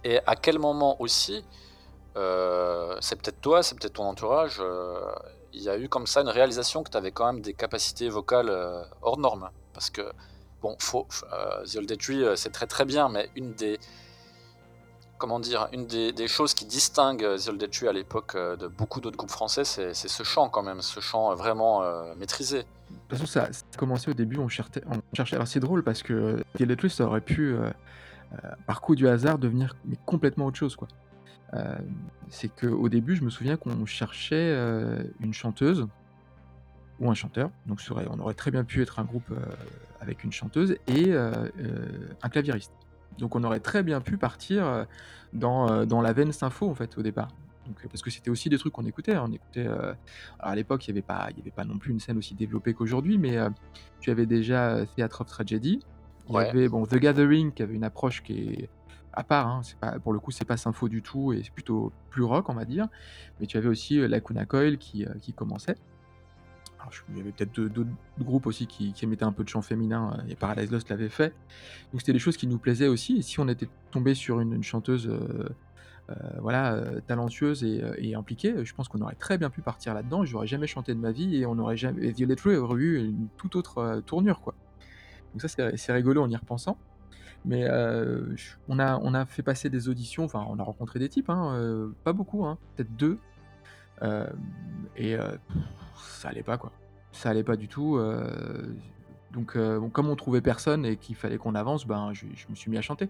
[0.05, 1.45] et à quel moment aussi,
[2.14, 4.62] c'est peut-être toi, c'est peut-être ton entourage,
[5.53, 8.09] il y a eu comme ça une réalisation que tu avais quand même des capacités
[8.09, 8.51] vocales
[9.03, 10.03] hors normes, parce que
[10.62, 11.09] bon, faut,
[11.67, 13.81] The Old Tree, c'est très très bien, mais une des
[15.19, 19.01] comment dire, une des, choses qui distingue The Old Tree à l'époque euh, de beaucoup
[19.01, 22.59] d'autres groupes français, c'est ce chant quand même, ce chant euh, vraiment euh, maîtrisé.
[22.59, 22.64] De
[23.09, 25.01] toute façon, ça, a commencé au début, on cherchait, on
[25.33, 27.57] alors c'est drôle parce que The Old Tree, ça aurait pu,
[28.66, 30.77] par coup du hasard, devenir complètement autre chose.
[30.77, 30.88] quoi.
[32.29, 34.55] c'est qu'au début, je me souviens qu'on cherchait
[35.20, 35.87] une chanteuse
[37.01, 39.33] ou un chanteur, donc on aurait très bien pu être un groupe
[40.01, 42.73] avec une chanteuse et un claviériste.
[43.18, 44.85] Donc on aurait très bien pu partir euh,
[45.33, 47.29] dans, euh, dans la veine sympho en fait au départ.
[47.88, 49.14] Parce que c'était aussi des trucs qu'on écoutait.
[49.14, 49.25] Hein.
[49.27, 49.66] On écoutait.
[49.66, 49.94] Euh,
[50.38, 52.75] à l'époque, il n'y avait pas, y avait pas non plus une scène aussi développée
[52.75, 53.38] qu'aujourd'hui, mais
[54.01, 55.81] tu avais déjà Theatre of Tragedy.
[56.29, 58.69] Il y avait bon The Gathering qui avait une approche qui est
[59.13, 59.47] à part.
[59.47, 59.61] Hein.
[59.63, 62.49] c'est pas, pour le coup, c'est pas sympho du tout et c'est plutôt plus rock,
[62.49, 62.89] on va dire.
[63.39, 65.77] Mais tu avais aussi Lacuna Coil qui, qui commençait
[67.11, 70.17] il y avait peut-être d'autres groupes aussi qui, qui, émettaient un peu de chant féminin,
[70.19, 71.35] euh, et Paradise Lost l'avait fait.
[71.93, 73.19] Donc c'était des choses qui nous plaisaient aussi.
[73.19, 75.49] Et si on était tombé sur une, chanteuse euh,
[76.11, 80.25] euh, voilà, talentueuse et, impliquée, je pense qu'on aurait très bien pu partir là-dedans.
[80.25, 82.11] J'aurais jamais chanté de ma vie et on aurait jamais.
[82.11, 84.55] Violet True aurait eu une toute autre tournure, quoi.
[85.35, 86.79] Donc ça, c'est rigolo en y repensant.
[87.44, 87.68] Mais
[88.68, 91.92] on, a, on a fait passer des auditions, enfin, on a rencontré des types, hein,
[92.03, 93.18] pas beaucoup, hein, peut-être deux.
[94.97, 95.18] et
[96.25, 96.73] ça allait pas quoi.
[97.12, 97.97] Ça allait pas du tout.
[97.97, 98.75] Euh,
[99.33, 102.70] donc euh, comme on trouvait personne et qu'il fallait qu'on avance, ben je, me suis
[102.70, 103.09] mis à chanter.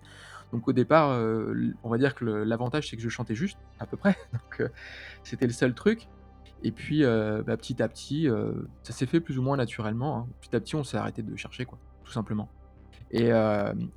[0.53, 3.87] Donc au départ, euh, on va dire que l'avantage c'est que je chantais juste à
[3.87, 4.17] peu près.
[4.33, 4.69] Donc
[5.23, 6.09] c'était le seul truc.
[6.63, 8.29] Et puis bah, petit à petit,
[8.83, 10.19] ça s'est fait plus ou moins naturellement.
[10.19, 10.27] Hein.
[10.41, 12.49] Petit à petit, on s'est arrêté de chercher quoi, tout simplement.
[13.11, 13.31] Et,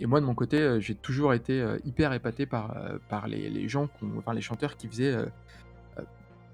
[0.06, 2.76] moi de mon côté, j'ai toujours été hyper épaté par,
[3.10, 5.16] par les, gens, enfin les chanteurs qui faisaient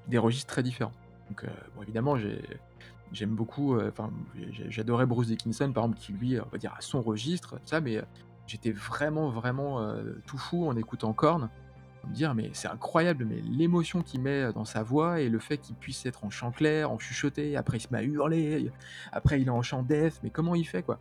[0.07, 0.93] des registres très différents.
[1.29, 2.15] Donc, bon, évidemment,
[3.11, 4.11] j'aime beaucoup, enfin,
[4.69, 8.01] j'adorais Bruce Dickinson, par exemple, qui lui, on va dire, à son registre, ça, mais
[8.47, 9.93] j'étais vraiment, vraiment
[10.25, 11.49] tout fou en écoutant Korn
[12.07, 15.57] me dire mais c'est incroyable, mais l'émotion qu'il met dans sa voix et le fait
[15.57, 18.71] qu'il puisse être en chant clair, en chuchoté, après il se met à hurler,
[19.11, 20.99] après il est en chant def, mais comment il fait quoi?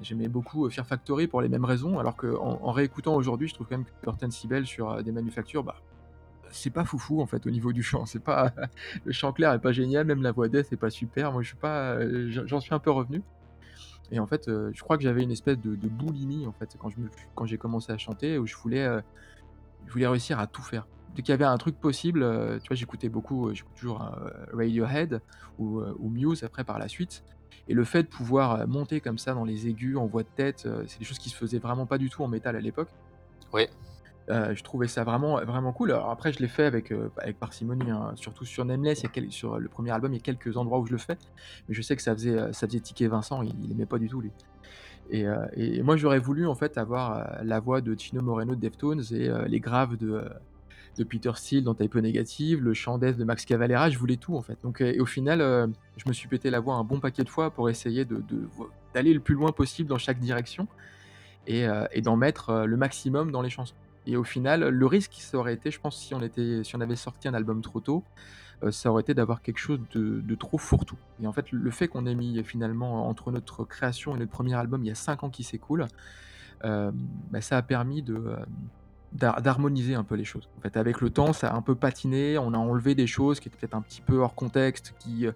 [0.00, 3.66] J'aimais beaucoup Fear Factory pour les mêmes raisons, alors qu'en en, réécoutant aujourd'hui, je trouve
[3.66, 5.76] quand même que Curtin Sibel sur des manufactures, bah,
[6.50, 8.04] c'est pas foufou en fait au niveau du chant.
[8.06, 8.52] C'est pas
[9.04, 11.32] le chant clair est pas génial, même la voix def est pas super.
[11.32, 13.22] Moi je suis pas, j'en suis un peu revenu.
[14.10, 16.76] Et en fait, je crois que j'avais une espèce de, boulimie en fait
[17.34, 19.00] quand j'ai commencé à chanter où je voulais
[19.86, 20.86] je voulais réussir à tout faire.
[21.14, 24.02] Dès qu'il y avait un truc possible, euh, tu vois, j'écoutais beaucoup, euh, j'écoute toujours
[24.02, 25.20] euh, Radiohead
[25.58, 25.80] ou,
[26.10, 27.22] Muse après par la suite.
[27.68, 30.68] Et le fait de pouvoir monter comme ça dans les aigus en voix de tête,
[30.86, 32.88] c'est des choses qui se faisaient vraiment pas du tout en métal à l'époque.
[33.52, 33.66] Oui.
[34.28, 35.92] je trouvais ça vraiment, vraiment cool.
[35.92, 38.12] Alors après, je l'ai fait avec, avec parcimonie, hein.
[38.16, 40.78] surtout sur Nameless, il y a sur le premier album, il y a quelques endroits
[40.78, 41.16] où je le fais.
[41.68, 44.08] Mais je sais que ça faisait, ça faisait tiquer Vincent, il, il aimait pas du
[44.08, 44.30] tout lui.
[45.12, 48.60] Euh, et, moi, j'aurais voulu en fait avoir euh, la voix de Tino Moreno de
[48.60, 50.24] Deftones et euh, les graves de,
[50.96, 54.42] de Peter Steele dans Type Negative, le chant de Max Cavalera, je voulais tout en
[54.42, 54.58] fait.
[54.62, 55.40] Donc, et au final,
[55.96, 58.06] je me suis pété la voix un bon paquet de fois pour essayer
[58.94, 60.68] d'aller le plus loin possible dans chaque direction
[61.46, 63.74] et, et d'en mettre le maximum dans les chansons.
[64.06, 66.80] Et au final, le risque, ça aurait été, je pense, si on, était, si on
[66.80, 68.04] avait sorti un album trop tôt,
[68.62, 70.98] euh, ça aurait été d'avoir quelque chose de, trop fourre-tout.
[71.22, 74.54] Et en fait, le fait qu'on ait mis finalement entre notre création et notre premier
[74.54, 75.86] album, il y a 5 ans qui s'écoulent,
[76.64, 76.90] euh,
[77.30, 78.36] bah, ça a permis de euh,
[79.14, 80.48] d'harmoniser un peu les choses.
[80.58, 83.40] En fait, avec le temps, ça a un peu patiné, on a enlevé des choses
[83.40, 85.26] qui étaient peut-être un petit peu hors contexte, qui,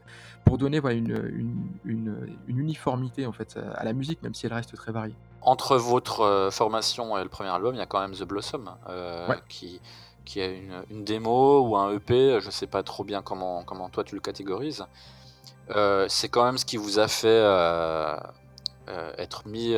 [0.45, 4.75] pour donner voilà, une, une, uniformité en fait à la musique, même si elle reste
[4.75, 5.15] très variée.
[5.43, 8.69] Entre votre formation et le premier album, il y a quand même The Blossom,
[9.49, 9.81] qui,
[10.29, 10.47] qui a
[10.91, 14.21] une, démo ou un EP, je sais pas trop bien comment, comment toi tu le
[14.21, 14.85] catégorises.
[15.71, 18.15] Euh, c'est quand même ce qui vous a fait euh,
[18.89, 19.75] euh, être mis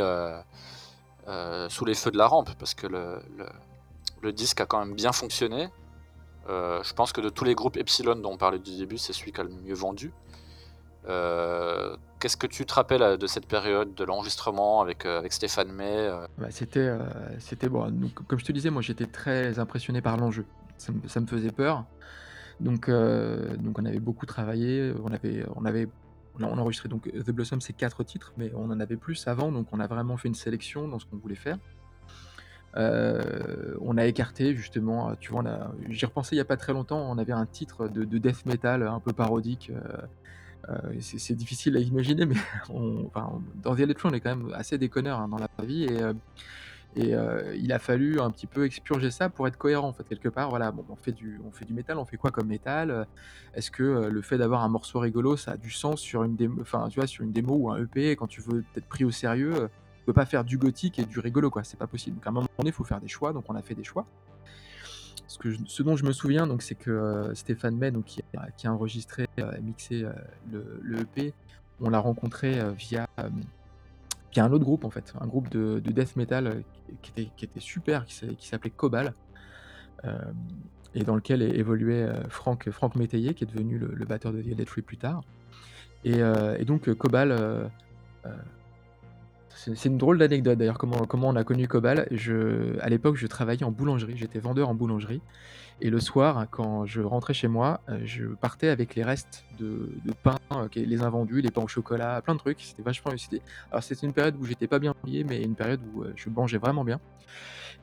[1.68, 3.46] sous les feux de la rampe, parce que le, le,
[4.32, 5.68] disque a quand même bien fonctionné.
[6.48, 9.32] je pense que de tous les groupes Epsilon dont on parlait du début, c'est celui
[9.32, 10.12] qui a le mieux vendu.
[11.04, 16.48] Qu'est-ce que tu te rappelles de cette période de l'enregistrement avec, avec Stéphane May bah,
[16.50, 16.92] C'était,
[17.38, 17.90] c'était bon.
[18.28, 20.44] comme je te disais, moi j'étais très impressionné par l'enjeu.
[20.76, 21.84] Ça, me faisait peur.
[22.60, 24.92] Donc, donc on avait beaucoup travaillé.
[25.02, 25.88] On avait, on avait,
[26.38, 29.50] on a enregistré donc The Blossom, c'est quatre titres, mais on en avait plus avant.
[29.50, 31.58] Donc on a vraiment fait une sélection dans ce qu'on voulait faire.
[32.74, 35.42] On a écarté justement, tu vois,
[35.88, 38.46] j'y repensé il n'y a pas très longtemps, on avait un titre de, de death
[38.46, 39.72] metal un peu parodique
[40.68, 42.36] euh, c'est difficile à imaginer, mais
[43.62, 46.12] dans The Electron, on est quand même assez déconneur hein, dans la vie et, euh,
[46.98, 50.28] euh, il a fallu un petit peu expurger ça pour être cohérent en fait quelque
[50.28, 50.50] part.
[50.50, 53.06] Voilà, bon, on fait du, métal, on fait quoi comme métal
[53.54, 56.64] Est-ce que le fait d'avoir un morceau rigolo, ça a du sens sur une démo,
[56.90, 59.68] tu vois, sur une démo ou un EP quand tu veux être pris au sérieux,
[60.12, 62.16] pas faire du gothique et du rigolo quoi, c'est pas possible.
[62.16, 63.84] Donc à un moment donné, il faut faire des choix, donc on a fait des
[63.84, 64.06] choix
[65.66, 69.28] ce, dont je me souviens, donc, c'est que euh, Stéphane May, donc, qui, a, enregistré
[69.38, 70.12] euh, et mixé euh,
[70.82, 71.32] le, EP,
[71.80, 73.08] on l'a rencontré via,
[74.32, 76.62] via un autre groupe, en fait, un groupe de, death metal
[77.00, 79.14] qui était, qui était super, qui s'appelait Cobal,
[80.94, 84.98] et dans lequel évoluait Franck, Franck Métayer, qui est devenu le, batteur de Electric plus
[84.98, 85.22] tard.
[86.04, 86.20] Et
[86.66, 87.70] donc, Cobal
[89.54, 92.06] c'est une drôle d'anecdote d'ailleurs, comment, comment on a connu Cobal.
[92.10, 95.20] Je, à l'époque, je travaillais en boulangerie, j'étais vendeur en boulangerie.
[95.82, 99.90] Et le soir, quand je rentrais chez moi, euh, je partais avec les restes de,
[100.22, 102.60] pain, euh, les invendus, les pains au chocolat, plein de trucs.
[102.60, 103.12] C'était vachement.
[103.70, 106.28] Alors, c'était une période où j'étais pas bien payé, mais une période où euh, je
[106.28, 107.00] mangeais vraiment bien.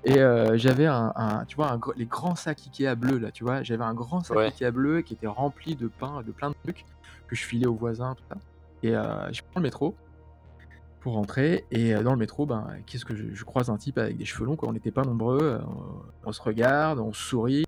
[0.06, 0.20] Et
[0.54, 3.64] j'avais un, tu vois, les grands sacs Ikea bleus, là, tu vois.
[3.64, 6.86] J'avais un grand sac Ikea bleu qui était rempli de pain, de plein de trucs
[7.28, 8.38] que je filais aux voisins, tout ça.
[8.84, 9.96] Et je prends le métro
[11.00, 11.66] pour rentrer.
[11.72, 14.58] Et dans le métro, ben, qu'est-ce que je, croise un type avec des cheveux longs.
[14.64, 15.60] On n'était pas nombreux,
[16.26, 17.66] on, se regarde, on sourit.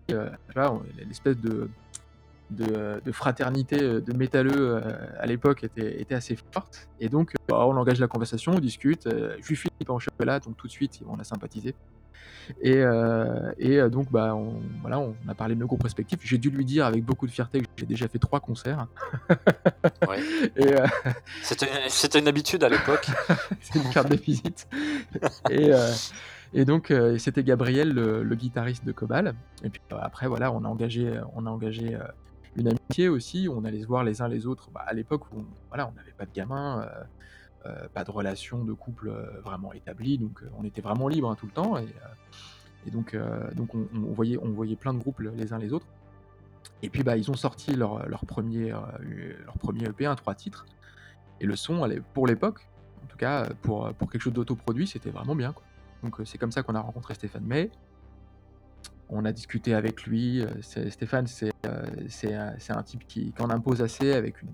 [1.07, 1.69] L'espèce de,
[2.51, 4.81] de, fraternité de métalleux
[5.19, 6.89] à l'époque était, assez forte.
[6.99, 9.07] Et donc, on engage la conversation, on discute.
[9.07, 11.75] je lui file pas en chocolat, donc tout de suite, on a sympathisé.
[12.62, 16.19] Et, euh, et euh, donc, bah, on, voilà, on a parlé de nos groupes respectifs.
[16.23, 18.88] J'ai dû lui dire avec beaucoup de fierté que j'ai déjà fait trois concerts.
[20.60, 20.88] Euh,
[21.41, 23.08] c'était une habitude à l'époque.
[23.62, 24.67] C'est une carte de visite.
[25.49, 25.71] et,
[26.53, 29.36] et donc, c'était Gabriel, le, guitariste de Cobal.
[29.63, 31.97] Et puis après, voilà, on a engagé, on a engagé
[32.55, 33.47] une amitié aussi.
[33.51, 34.69] On allait se voir les uns les autres.
[34.71, 36.88] Bah, à l'époque, où voilà, on n'avait pas de gamin.
[37.65, 41.29] Euh, pas de relation de couple euh, vraiment établie, donc euh, on était vraiment libre
[41.29, 41.77] hein, tout le temps.
[41.77, 43.15] Et, donc,
[43.55, 45.85] donc on, voyait, on voyait plein de groupes les uns les autres.
[46.81, 50.65] Et puis bah, ils ont sorti leur, leur premier, leur premier EP, un trois titres.
[51.39, 52.65] Et le son, pour l'époque,
[53.03, 55.53] en tout cas pour, pour quelque chose d'autoproduit, c'était vraiment bien.
[56.01, 57.69] Donc c'est comme ça qu'on a rencontré Stéphane May.
[59.09, 60.43] On a discuté avec lui.
[60.61, 61.51] Stéphane, c'est
[62.07, 64.49] c'est un, c'est un type qui, qui en impose assez, avec une,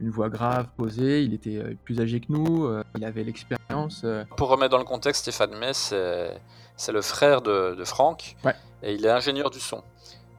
[0.00, 1.22] une voix grave, posée.
[1.22, 4.02] Il était euh, plus âgé que nous, euh, il avait l'expérience.
[4.04, 8.54] euh, Pour remettre dans le contexte, Stéphane May, c'est le frère de, de Franck, Ouais.
[8.82, 9.82] et il est ingénieur du son.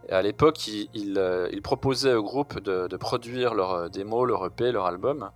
[0.09, 4.25] Et à l'époque, il, il, il proposait au groupe de, de produire leur euh, démo,
[4.25, 5.29] leur EP, leur album,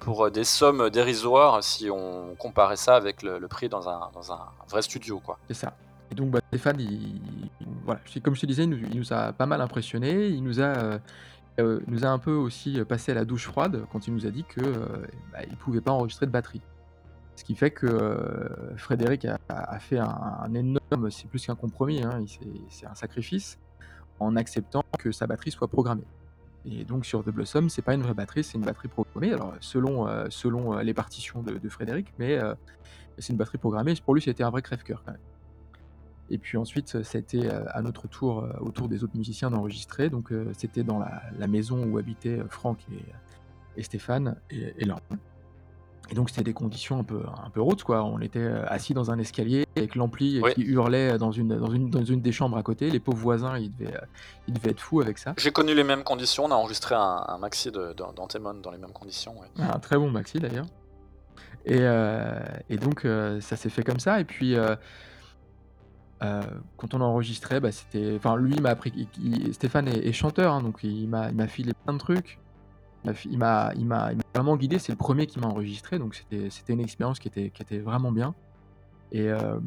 [0.00, 4.32] pour des sommes dérisoires si on comparait ça avec le, le prix dans un, dans
[4.32, 5.20] un vrai studio.
[5.24, 5.38] Quoi.
[5.48, 5.74] C'est ça.
[6.10, 7.50] Et donc bah, Stéphane, il, il-
[7.84, 10.26] voilà, comme je te disais, il nous, il nous a pas mal impressionné.
[10.26, 10.98] Il nous a, euh,
[11.58, 14.26] euh, nous a un peu aussi euh, passé à la douche froide quand il nous
[14.26, 14.86] a dit que euh,
[15.32, 16.62] bah, pouvait pas enregistrer de batterie.
[17.36, 22.24] Ce qui fait que euh, Frédéric a, fait un, énorme, c'est plus qu'un compromis, hein,
[22.68, 23.58] c'est un sacrifice
[24.20, 26.04] en acceptant que sa batterie soit programmée.
[26.66, 29.34] Et donc sur The Blossom, c'est pas une vraie batterie, c'est une batterie programmée.
[29.60, 32.38] Selon, les partitions de, de Frédéric, mais
[33.18, 33.94] c'est une batterie programmée.
[34.04, 35.20] Pour lui, c'était un vrai crève-cœur quand même.
[36.32, 40.08] Et puis ensuite, c'était euh, à notre tour, euh, au tour des autres musiciens d'enregistrer.
[40.08, 43.04] Donc euh, c'était dans la, la maison où habitaient Franck et,
[43.80, 45.00] et Stéphane et, et Laurent.
[46.10, 48.02] Et donc c'était des conditions un peu, un peu hautes, quoi.
[48.04, 50.52] On était assis dans un escalier avec l'ampli Oui.
[50.54, 52.90] qui hurlait dans une, dans, une, dans une des chambres à côté.
[52.90, 53.94] Les pauvres voisins, ils devaient,
[54.48, 55.34] ils devaient être fous avec ça.
[55.38, 58.92] J'ai connu les mêmes conditions, on a enregistré un, un maxi d'Antemon dans les mêmes
[58.92, 59.34] conditions.
[59.38, 59.46] ouais.
[59.62, 60.66] Un très bon maxi d'ailleurs.
[61.64, 64.18] Et, euh, et donc euh, ça s'est fait comme ça.
[64.20, 64.74] Et puis euh,
[66.22, 66.42] euh,
[66.76, 68.14] quand on a enregistré, bah, c'était.
[68.16, 69.08] Enfin, lui, m'a appris.
[69.52, 72.38] Stéphane est, chanteur, hein, donc il m'a il m'a filé plein de trucs.
[73.24, 74.78] Il m'a Il m'a vraiment guidé.
[74.78, 77.78] C'est le premier qui m'a enregistré, donc c'était c'était une expérience qui était, qui était
[77.80, 78.34] vraiment bien.
[79.10, 79.58] Et, euh,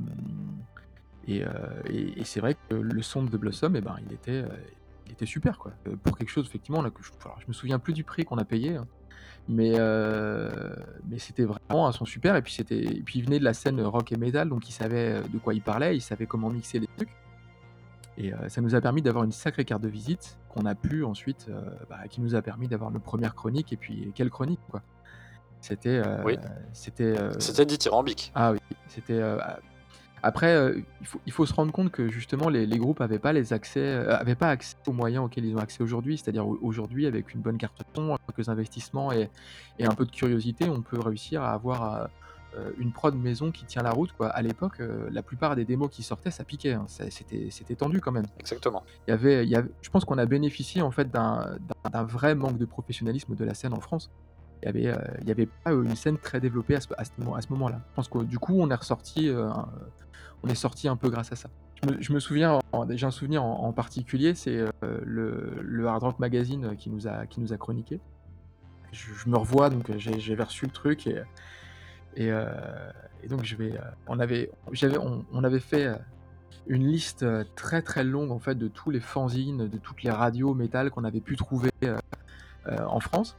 [1.29, 1.45] euh,
[1.89, 4.43] et- et c'est vrai que le son de The Blossom, eh ben, il était,
[5.05, 5.71] il était super quoi.
[6.03, 8.45] Pour quelque chose, effectivement, là, que je, alors, me souviens plus du prix qu'on a
[8.45, 8.87] payé, hein,
[9.47, 10.49] mais, euh,
[11.07, 12.35] mais c'était vraiment un son super.
[12.35, 14.71] Et puis, c'était, et puis il venait de la scène rock et metal, donc il
[14.71, 17.09] savait de quoi il parlait, il savait comment mixer les trucs.
[18.17, 21.03] Et euh, ça nous a permis d'avoir une sacrée carte de visite qu'on a pu
[21.03, 23.73] ensuite, euh, bah, qui nous a permis d'avoir nos premières chroniques.
[23.73, 24.81] Et puis, quelle chronique quoi
[25.59, 26.37] C'était, euh, Oui.
[26.71, 28.31] c'était, euh, C'était dithyrambique.
[28.33, 29.21] ah oui, c'était.
[30.25, 33.19] Après, euh, il, faut, il faut se rendre compte que justement les, les groupes n'avaient
[33.19, 36.17] pas les accès, euh, avaient pas accès aux moyens auxquels ils ont accès aujourd'hui.
[36.17, 39.29] C'est-à-dire au- aujourd'hui, avec une bonne carte son, quelques investissements et,
[39.77, 42.05] et un peu de curiosité, on peut réussir à avoir euh,
[42.57, 44.13] euh, une prod maison qui tient la route.
[44.13, 44.29] Quoi.
[44.29, 46.73] À l'époque, la plupart des démos qui sortaient, ça piquait.
[46.73, 46.85] hein.
[46.87, 48.25] C'était tendu quand même.
[48.39, 48.83] Exactement.
[49.07, 52.33] Il y avait, il y avait, je pense qu'on a bénéficié en fait d'un vrai
[52.33, 54.09] manque de professionnalisme de la scène en France.
[54.63, 57.03] Il y avait, euh, avait pas une scène très développée à ce, à
[57.51, 57.81] moment-là.
[57.91, 59.49] Je pense que du coup, on est ressorti, euh,
[60.45, 61.49] on est sorti un peu grâce à ça.
[61.99, 66.75] Je me, souviens, en- j'ai un souvenir en, particulier, c'est euh, le, Hard Rock Magazine
[66.77, 67.99] qui nous a, qui nous a chroniqué.
[68.91, 71.21] Je, me revois, donc euh, j'ai reçu le truc et,
[72.31, 72.45] euh,
[73.27, 74.49] donc je vais, euh, on avait,
[75.59, 75.95] fait euh,
[76.67, 80.11] une liste euh, très très longue en fait de tous les fanzines, de toutes les
[80.11, 81.97] radios métal qu'on avait pu trouver euh,
[82.67, 83.35] euh, en France.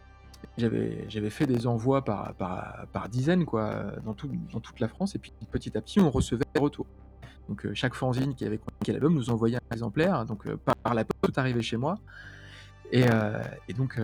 [0.58, 5.14] J'avais fait des envois par, par, par dizaines quoi, dans, tout, dans toute la France
[5.14, 6.86] et puis petit à petit on recevait des retours.
[7.48, 10.94] Donc euh, chaque fanzine qui avait chroniqué l'album nous envoyait un exemplaire, donc euh, par,
[10.94, 11.98] la poste tout arrivait chez moi.
[12.92, 14.00] Et, euh, et donc,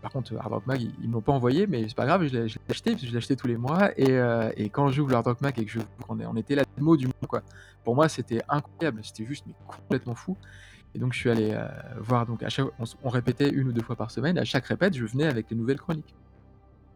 [0.00, 2.24] par contre, Hard Rock Mag, ils, ils me l'ont pas envoyé, mais c'est pas grave,
[2.28, 3.90] je l'ai je acheté, parce je acheté tous les mois.
[3.96, 4.16] Et,
[4.56, 7.06] et quand le Hard Rock Mag et que je on, on était la démo du
[7.06, 7.42] monde, quoi.
[7.82, 10.36] Pour moi, c'était incroyable, c'était juste mais complètement fou.
[10.94, 11.66] Et donc, je suis allé euh,
[11.98, 12.44] voir, donc
[13.02, 14.36] on, répétait une ou deux fois par semaine.
[14.38, 16.14] À chaque répète, je venais avec les nouvelles chroniques.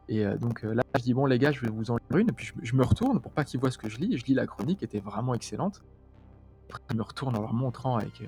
[0.09, 2.19] Et euh, donc euh, là, je dis, bon, les gars, je vais vous en lire
[2.19, 2.29] une.
[2.29, 4.19] Et puis, je, me retourne pour pas qu'ils voient ce que je lis.
[4.19, 5.83] Je lis la chronique, était vraiment excellente.
[6.69, 8.23] Après, je me retourne en leur montrant avec.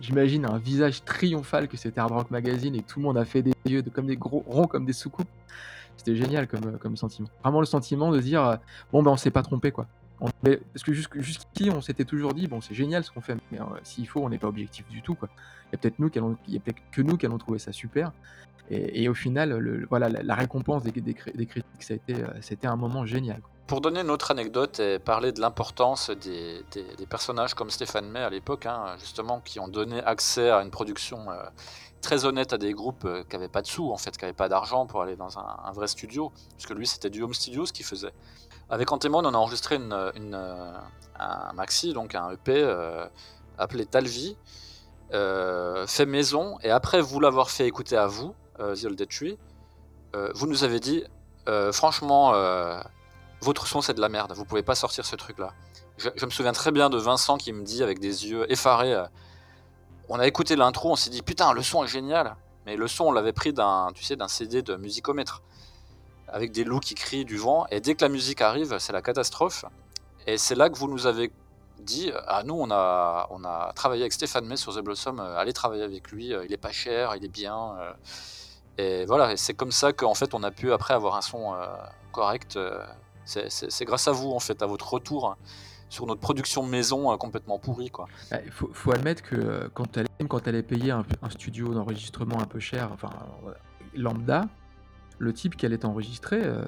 [0.00, 3.24] J'imagine un visage triomphal que c'était Hard Rock Magazine et que tout le monde a
[3.24, 5.28] fait des yeux de, comme des gros ronds comme des soucoupes.
[5.96, 7.28] C'était génial comme, comme sentiment.
[7.42, 8.58] Vraiment le sentiment de dire
[8.90, 9.86] bon ben on s'est pas trompé quoi.
[10.24, 10.28] On
[10.72, 13.60] parce que jusqu'- jusqu'ici on s'était toujours dit bon c'est génial ce qu'on fait mais
[13.60, 15.28] euh, s'il faut on n'est pas objectif du tout quoi.
[15.68, 18.12] Il y a peut-être nous que nous qui allons trouver ça super.
[18.70, 19.48] Et, au final
[19.90, 23.04] voilà la, récompense des, des, cri- des critiques ça a été euh, c'était un moment
[23.04, 23.42] génial.
[23.66, 26.62] Pour donner une autre anecdote et parler de l'importance des,
[27.08, 31.30] personnages comme Stéphane May à l'époque, hein, justement, qui ont donné accès à une production
[31.30, 31.42] euh,
[32.00, 34.34] très honnête à des groupes euh, qui n'avaient pas de sous, en fait, qui n'avaient
[34.34, 37.32] pas d'argent pour aller dans un, un vrai studio, parce que lui, c'était du home
[37.34, 38.12] studio ce qu'il faisait.
[38.72, 40.72] Avec Antemon, on a enregistré euh,
[41.20, 43.04] un maxi, donc un EP euh,
[43.58, 44.38] appelé Talvi,
[45.12, 49.38] euh, fait maison, et après vous l'avoir fait écouter à vous, euh, The Old
[50.34, 51.04] vous nous avez dit,
[51.72, 52.32] franchement,
[53.42, 55.52] votre son c'est de la merde, vous pouvez pas sortir ce truc là.
[55.98, 59.04] Je, je me souviens très bien de Vincent qui me dit avec des yeux effarés,
[60.08, 62.36] on a écouté l'intro, on s'est dit putain, le son est génial.
[62.64, 65.42] Mais le son, on l'avait pris d'un, tu sais, d'un CD de musicomètre
[66.32, 67.66] avec des loups qui crient du vent.
[67.70, 69.64] Et dès que la musique arrive, c'est la catastrophe.
[70.26, 71.30] Et c'est là que vous nous avez
[71.82, 75.36] dit, ah nous on a, on a travaillé avec Stéphane May sur The Blossom, euh,
[75.36, 77.76] allez travailler avec lui, euh, il est pas cher, il est bien.
[77.80, 77.92] euh.
[78.78, 81.54] et voilà, et c'est comme ça qu'en fait on a pu après avoir un son
[82.12, 82.58] correct.
[83.24, 85.36] c'est, grâce à vous en fait, à votre retour hein,
[85.88, 87.90] sur notre production maison complètement pourrie.
[88.30, 92.46] Bah, Il faut, admettre que quand elle, quand elle est payée un, studio d'enregistrement un
[92.46, 93.10] peu cher, enfin
[93.94, 94.46] lambda,
[95.22, 96.64] le type qu'elle est enregistré, euh,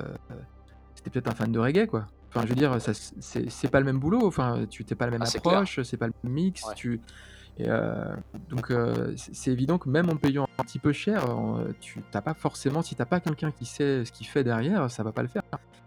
[0.95, 2.07] c'était peut-être un fan de reggae quoi.
[2.29, 4.27] Enfin, je veux dire, c'est pas le même boulot.
[4.27, 6.65] Enfin, tu t'es pas la même Ah, approche, c'est pas le même mix.
[6.67, 6.75] Ouais.
[6.75, 7.01] Tu,
[7.59, 8.05] et, euh,
[8.49, 12.21] donc euh, c'est évident que même en payant un petit peu cher, euh, tu t'as
[12.21, 15.23] pas forcément, si t'as pas quelqu'un qui sait ce qu'il fait derrière, ça va pas
[15.23, 15.43] le faire.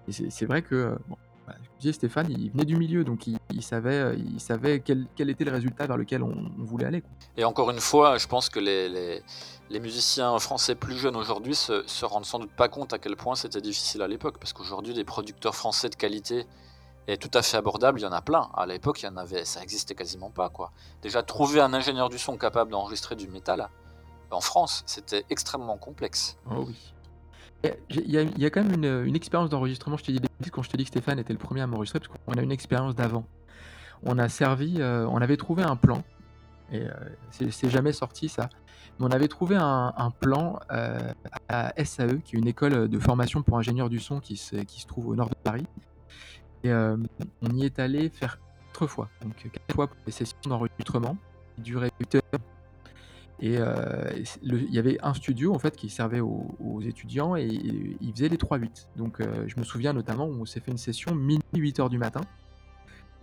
[0.07, 1.17] Et c'est vrai que bon,
[1.47, 4.39] bah, comme je disais, Stéphane, il venait du milieu, donc il, il savait, euh, il
[4.39, 7.01] savait quel, quel était le résultat vers lequel on, on voulait aller.
[7.01, 7.09] quoi.
[7.37, 9.23] Et encore une fois, je pense que les, les,
[9.69, 13.15] les musiciens français plus jeunes aujourd'hui se, se rendent sans doute pas compte à quel
[13.15, 16.45] point c'était difficile à l'époque, parce qu'aujourd'hui, des producteurs français de qualité
[17.07, 18.49] et tout à fait abordables, il y en a plein.
[18.53, 20.73] À l'époque, il y en avait, ça existait quasiment pas, quoi.
[21.01, 23.69] Déjà, trouver un ingénieur du son capable d'enregistrer du métal
[24.29, 26.37] en France, c'était extrêmement complexe.
[26.51, 26.93] Oh oui.
[27.63, 29.97] Il y, a, quand même une, expérience d'enregistrement.
[29.97, 30.19] Je te dis
[30.51, 32.51] quand je te dis que Stéphane était le premier à m'enregistrer, parce qu'on a une
[32.51, 33.25] expérience d'avant.
[34.03, 36.03] On a servi, euh, on avait trouvé un plan,
[36.71, 36.91] et euh,
[37.31, 38.49] c'est jamais sorti ça.
[38.99, 41.13] Mais on avait trouvé un, plan euh,
[41.49, 44.55] à SAE, qui est une école de formation pour ingénieurs du son qui se,
[44.85, 45.65] trouve au nord de Paris.
[46.63, 48.39] Et on y est allé faire
[48.73, 51.17] quatre fois, donc quatre fois pour des sessions d'enregistrement
[51.55, 52.21] qui duraient 8 heures.
[53.39, 54.09] Et euh,
[54.41, 58.29] il y avait un studio en fait qui servait aux, étudiants et, et il faisait
[58.29, 58.87] les 3-8.
[58.95, 61.89] Donc euh, je me souviens notamment où on s'est fait une session minuit 8 heures
[61.89, 62.21] du matin.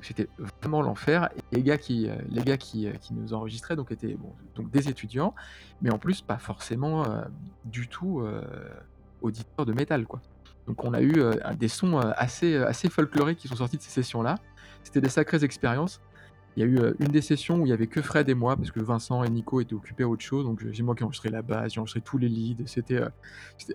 [0.02, 0.28] C'était
[0.60, 1.30] vraiment l'enfer.
[1.50, 4.16] Les gars qui, euh, les gars qui, nous enregistraient donc étaient
[4.54, 5.34] donc des étudiants,
[5.82, 7.04] mais en plus pas forcément
[7.64, 8.22] du tout
[9.22, 10.20] auditeurs de métal quoi.
[10.66, 11.14] Donc on a eu
[11.58, 14.36] des sons assez, assez folkloriques qui sont sortis de ces sessions-là.
[14.82, 16.00] C'était des sacrées expériences.
[16.56, 18.34] Il y a eu euh, une des sessions où il y avait que Fred et
[18.34, 20.44] moi, parce que Vincent et Nico étaient occupés à autre chose.
[20.44, 22.64] Donc j'ai moi qui ai enregistré la basse, j'ai enregistré tous les leads.
[22.66, 23.08] C'était, euh,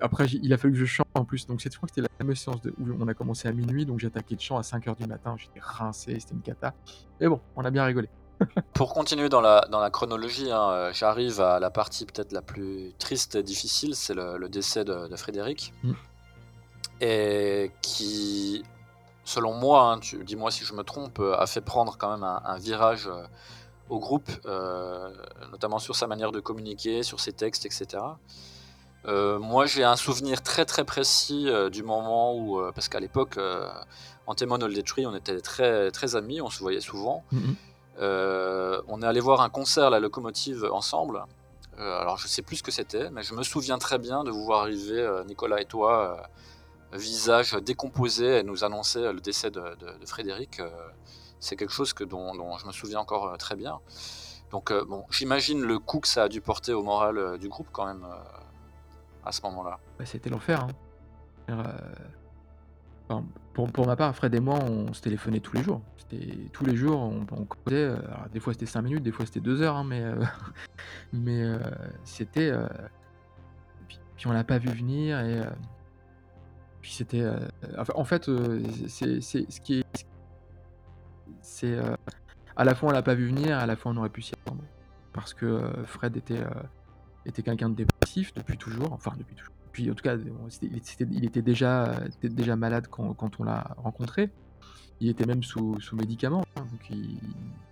[0.01, 1.45] après il a fallu que je chante en plus.
[1.47, 3.99] Donc crois que c'était la fameuse séance de, où on a commencé à minuit, donc
[3.99, 5.36] j'ai attaqué le chant à 5h du matin.
[5.38, 6.73] J'étais rincé, c'était une cata.
[7.19, 8.09] Mais bon, on a bien rigolé.
[8.73, 12.41] Pour continuer dans la, dans la chronologie, hein, euh, j'arrive à la partie peut-être la
[12.41, 15.73] plus triste et difficile, c'est le, le décès de, de Frédéric.
[15.84, 15.91] Mm.
[17.01, 18.63] Et qui,
[19.30, 22.23] selon moi, hein, tu- dis-moi si je me trompe, euh, a fait prendre quand même
[22.23, 23.23] un, un virage euh,
[23.89, 25.09] au groupe, euh,
[25.51, 27.86] notamment sur sa manière de communiquer, sur ses textes, etc.
[29.05, 33.38] Euh, moi, j'ai un souvenir très très précis euh, du moment où, parce qu'à l'époque,
[33.38, 33.69] euh,
[34.27, 37.23] Antemon Old Tree, on était très très amis, on se voyait souvent.
[37.32, 37.55] Mhm.
[38.01, 41.23] Euh, on est allé voir un concert à la locomotive ensemble.
[41.77, 44.43] Alors je sais plus ce que c'était, mais je me souviens très bien de vous
[44.43, 46.21] voir arriver, Nicolas et toi,
[46.94, 49.62] visage décomposé, et nous euh, le décès de,
[50.06, 50.60] Frédéric.
[50.60, 50.70] Euh,
[51.40, 53.80] c'est quelque chose que, dont, je me souviens encore euh, très bien.
[54.52, 57.68] Donc euh, bon, j'imagine le coup que ça a dû porter au moral du groupe
[57.72, 58.06] quand même
[59.24, 59.80] à ce moment-là.
[59.98, 60.68] Bah, c'était l'enfer.
[61.48, 63.24] hein.
[63.54, 65.82] Pour, ma part, Fred et moi, on se téléphonait tous les jours.
[66.54, 67.92] Tous les jours, on, on causait.
[68.34, 70.04] des fois c'était 5 minutes, des fois c'était 2 heures, hein, mais,
[71.14, 71.44] mais
[72.04, 72.50] c'était.
[72.50, 72.68] euh,
[73.88, 75.44] puis, puis on l'a pas vu venir et.
[76.80, 77.21] Euh, puis c'était.
[77.21, 77.39] euh,
[77.77, 80.05] enfin, en fait, euh, c'est ce qui est.
[81.41, 81.73] C'est.
[81.75, 81.95] euh,
[82.55, 84.34] à la fois on l'a pas vu venir, à la fois on aurait pu s'y
[84.45, 84.63] attendre.
[85.13, 86.49] Parce que euh, Fred était, euh,
[87.25, 89.53] était quelqu'un de dépressif depuis toujours, enfin depuis toujours.
[89.71, 90.15] Puis en tout cas,
[90.61, 94.30] il, c'était- il était déjà, était déjà malade quand, quand on l'a rencontré.
[94.99, 97.19] Il était même sous, sous médicaments, hein, donc il,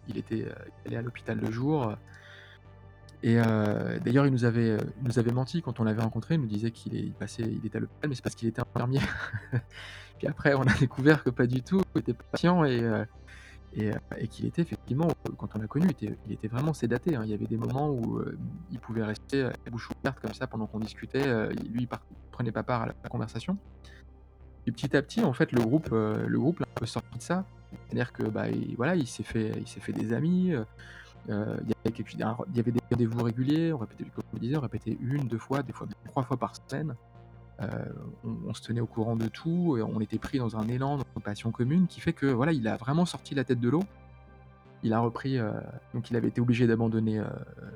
[0.07, 0.53] il était euh,
[0.85, 1.95] allait à l'hôpital le jour.
[3.23, 6.35] Et euh, d'ailleurs, il nous avait, euh, nous avait menti quand on l'avait rencontré.
[6.35, 8.61] Il nous disait qu'il il passait, il était à l'hôpital, mais c'est parce qu'il était
[8.61, 9.01] infirmier.
[10.19, 11.81] Puis après, on a découvert que pas du tout.
[11.95, 13.05] Il était patient et, euh,
[13.75, 15.07] et, qu'il était effectivement,
[15.37, 17.15] quand on l'a connu, il était, vraiment sédaté.
[17.15, 17.21] hein.
[17.23, 18.21] Il y avait des moments où
[18.71, 21.49] il pouvait rester la bouche ouverte comme ça pendant qu'on discutait.
[21.69, 21.87] lui, il
[22.31, 23.57] prenait pas part à la, conversation.
[24.65, 27.23] Et petit à petit, en fait, le groupe, le groupe l'a un peu sorti de
[27.23, 27.45] ça.
[27.85, 30.53] C'est-à-dire que bah, il, voilà, il s'est fait, il s'est fait des amis.
[31.29, 33.73] Euh, il, y avait des rendez-vous réguliers.
[33.73, 36.53] On répétait, comme je disais, on répétait une, deux fois, des fois trois fois par
[36.55, 36.95] semaine.
[37.59, 37.85] Euh,
[38.23, 39.77] on, se tenait au courant de tout.
[39.93, 42.67] On était pris dans un élan, dans une passion commune, qui fait que voilà, il
[42.67, 43.83] a vraiment sorti la tête de l'eau.
[44.83, 45.51] Il a repris, euh,
[45.93, 47.21] donc il avait été obligé d'abandonner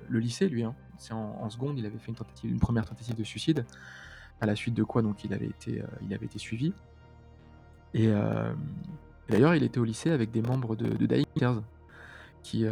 [0.08, 0.64] le lycée, lui.
[0.64, 0.76] hein.
[0.98, 3.66] C'est en, seconde, il avait fait une tentative, une première tentative de suicide.
[4.40, 6.74] À la suite de quoi, donc il avait été, il avait été suivi.
[7.96, 8.12] Et,
[9.30, 11.26] d'ailleurs, il était au lycée avec des membres de, de Dying.
[12.44, 12.66] Qui,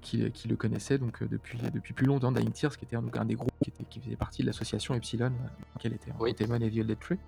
[0.00, 3.24] qui, qui, le connaissait donc depuis, depuis plus longtemps, Dying Tears, qui était donc un
[3.24, 5.34] des groupes qui, était, qui faisait partie de l'association Epsilon, dans
[5.74, 6.34] laquelle était Oui.
[6.34, 7.18] Demon et The Dead Tree.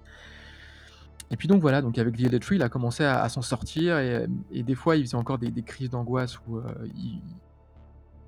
[1.30, 3.42] Et puis donc voilà, donc avec The Dead Tree, il a commencé à, à s'en
[3.42, 6.60] sortir et, et, des fois il faisait encore des, des crises d'angoisse où
[6.96, 7.20] il,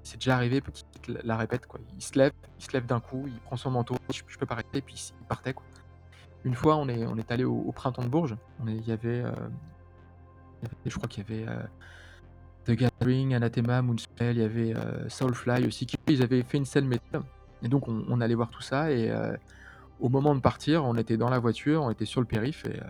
[0.02, 0.62] c'est déjà arrivé
[1.02, 1.80] qu'il la répète quoi.
[1.96, 4.46] Il se lève, il se lève d'un coup, il prend son manteau, je, je peux
[4.46, 5.64] pas arrêter, puis il partait quoi.
[6.44, 8.36] Une fois, on est, on est allé au, au printemps de Bourges.
[8.60, 9.32] On est, il y avait, euh,
[10.86, 11.62] je crois qu'il y avait euh,
[12.70, 15.86] The Gathering, Anathema, Moonspell, il y avait euh, Soulfly aussi.
[15.86, 17.22] Qui, ils avaient fait une scène métal.
[17.62, 18.92] Et donc, on, allait voir tout ça.
[18.92, 19.36] Et euh,
[19.98, 22.64] au moment de partir, on était dans la voiture, on était sur le périph.
[22.66, 22.84] Et euh,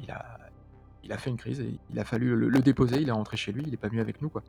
[0.00, 0.38] il, a,
[1.04, 1.60] il a fait une crise.
[1.60, 3.00] Et il a fallu le, déposer.
[3.02, 3.62] Il est rentré chez lui.
[3.66, 4.30] Il est pas venu avec nous.
[4.30, 4.42] quoi.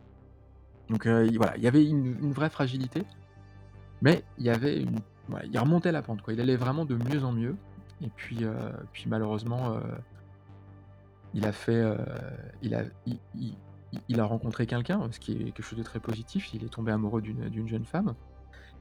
[0.89, 3.03] Donc voilà, il y avait une, vraie fragilité.
[4.01, 4.99] Mais il y avait une.
[5.51, 6.21] Il remontait la pente.
[6.21, 6.33] Quoi.
[6.33, 7.55] Il allait vraiment de mieux en mieux.
[8.01, 8.45] Et puis,
[8.91, 9.79] puis malheureusement,
[11.33, 11.83] il a fait,
[12.61, 13.53] il a, il,
[14.07, 16.53] il a rencontré quelqu'un, ce qui est quelque chose de très positif.
[16.53, 18.13] Il est tombé amoureux d'une jeune femme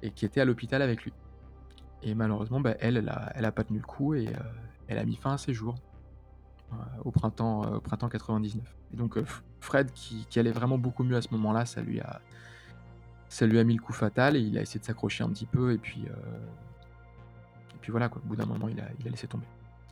[0.03, 1.13] et qui était à l'hôpital avec lui.
[2.03, 2.97] Et malheureusement, bah, elle,
[3.35, 4.29] elle a, pas tenu le coup et
[4.89, 5.77] elle a mis fin à ses jours
[7.05, 8.63] au printemps, au printemps 99.
[8.93, 9.19] Et donc
[9.61, 12.21] Fred, qui, qui, allait vraiment beaucoup mieux à ce moment-là, ça lui a,
[13.29, 15.47] ça lui a mis le coup fatal et il a essayé de s'accrocher un petit
[15.47, 16.07] peu et puis
[17.81, 18.21] puis voilà, quoi.
[18.25, 19.47] au bout d'un moment, il a, il a, laissé tomber.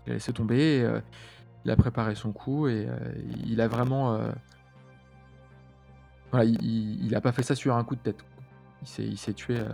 [0.06, 1.00] Il a laissé tomber, et, euh,
[1.64, 3.12] il a préparé son coup, et euh,
[3.46, 4.18] il a vraiment.
[6.35, 6.45] Euh...
[6.45, 8.24] Il n'a pas fait ça sur un coup de tête.
[8.99, 9.68] Il s'est tué euh,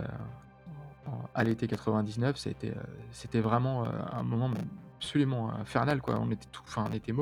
[1.33, 2.37] à l'été 99.
[2.37, 2.73] C'était
[3.11, 4.51] c'était vraiment un moment
[4.97, 6.01] absolument infernal.
[6.07, 7.13] On était tout, enfin, on était.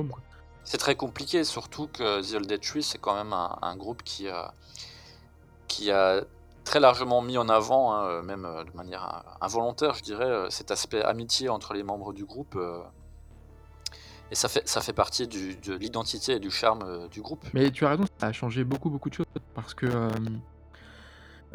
[0.64, 4.30] C'est très compliqué, surtout que The Old Dead Tree, c'est quand même un, groupe qui,
[4.30, 4.54] a
[6.64, 10.72] très largement mis en avant, hein, même euh, de manière involontaire, je dirais, euh, cet
[10.72, 12.56] aspect amitié entre les membres du groupe.
[12.56, 12.80] Euh,
[14.32, 17.46] et ça fait, ça fait partie de l'identité et du charme du groupe.
[17.54, 19.26] Mais tu as raison, ça a changé beaucoup, beaucoup de choses.
[19.54, 20.10] Parce que, euh,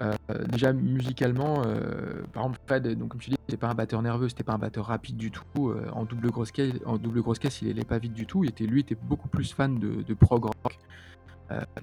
[0.01, 0.15] euh,
[0.47, 4.29] déjà, musicalement, euh, par exemple, Fred, donc, comme tu dis, c'était pas un batteur nerveux,
[4.29, 5.75] c'était pas un batteur rapide du tout.
[5.93, 8.45] en, double grosse caisse, en double grosse caisse, il n'allait pas vite du tout.
[8.45, 10.79] Il était, lui était beaucoup plus fan de, de prog rock.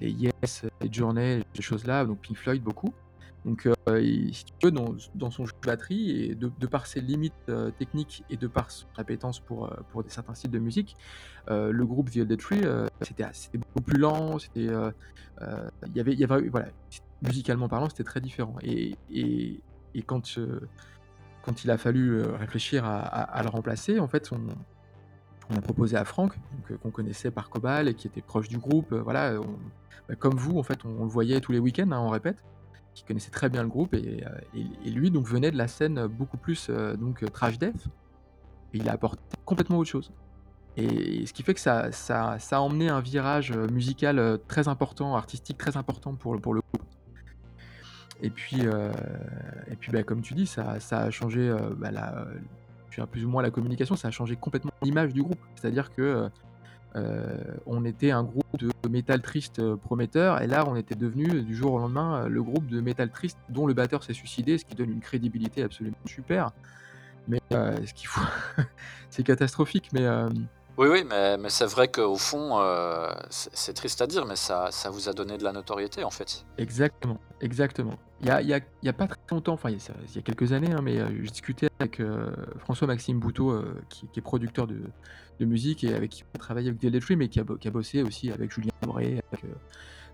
[0.00, 2.94] les Yes, les Journey, ces choses-là, donc Pink Floyd beaucoup.
[3.46, 7.00] Donc, euh, il, si tu veux, dans, son jeu de batterie, et de, par ses
[7.00, 10.58] limites euh, techniques et de par son appétence pour, euh, pour des, certains styles de
[10.58, 10.96] musique,
[11.48, 12.62] le groupe The Old Tree,
[13.00, 16.66] c'était beaucoup plus lent, c'était, il y avait, y avait, voilà,
[17.22, 18.56] musicalement parlant, c'était très différent.
[18.62, 19.60] Et, et,
[19.94, 20.40] et quand,
[21.42, 26.36] quand il a fallu réfléchir à, le remplacer, en fait, on, a proposé à Franck,
[26.82, 29.34] qu'on connaissait par Cobal et qui était proche du groupe, voilà,
[30.08, 32.42] bah, comme vous, en fait, on, on le voyait tous les week-ends, hein, on répète
[32.96, 34.24] qui connaissait très bien le groupe et,
[34.54, 37.88] et, lui donc venait de la scène beaucoup plus euh, donc trash death
[38.72, 40.12] il a apporté complètement autre chose.
[40.76, 45.56] Et, ce qui fait que ça, ça, a emmené un virage musical très important artistique
[45.56, 46.86] très important pour, pour le groupe.
[48.22, 48.92] Et puis euh,
[49.70, 52.26] et puis bah, comme tu dis ça, ça a changé euh, bah, la,
[53.10, 55.38] plus ou moins la communication ça a changé complètement l'image du groupe.
[55.56, 56.28] C'est à dire que euh,
[56.94, 61.54] on était un groupe de métal triste euh, prometteur, et là on était devenu du
[61.54, 64.64] jour au lendemain euh, le groupe de métal triste dont le batteur s'est suicidé, ce
[64.64, 66.52] qui donne une crédibilité absolument super.
[67.28, 68.20] Mais euh, ce qu'il faut,
[69.10, 69.90] c'est catastrophique.
[69.92, 70.28] Mais euh...
[70.78, 74.70] oui, oui, mais, mais c'est vrai qu'au fond, euh, c'est triste à dire, mais ça,
[74.70, 76.44] ça vous a donné de la notoriété en fait.
[76.58, 77.94] Exactement, exactement.
[78.20, 80.52] Il y a, y, a, y a, pas très longtemps, enfin il y, a quelques
[80.52, 82.00] années, hein, mais je discutais avec
[82.60, 84.80] François-Maxime Bouteau, qui, est producteur de,
[85.38, 87.68] de musique et avec qui on a travaillé avec Dead Tree, mais qui a, qui
[87.68, 89.44] a, bossé aussi avec Julien Doré, avec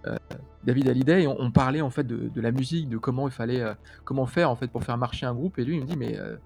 [0.06, 0.16] euh,
[0.64, 1.22] David Hallyday.
[1.22, 3.74] Et on, on, parlait en fait de, de, la musique, de comment il fallait, euh,
[4.04, 5.58] comment faire en fait pour faire marcher un groupe.
[5.58, 6.36] Et lui, il me dit, mais euh,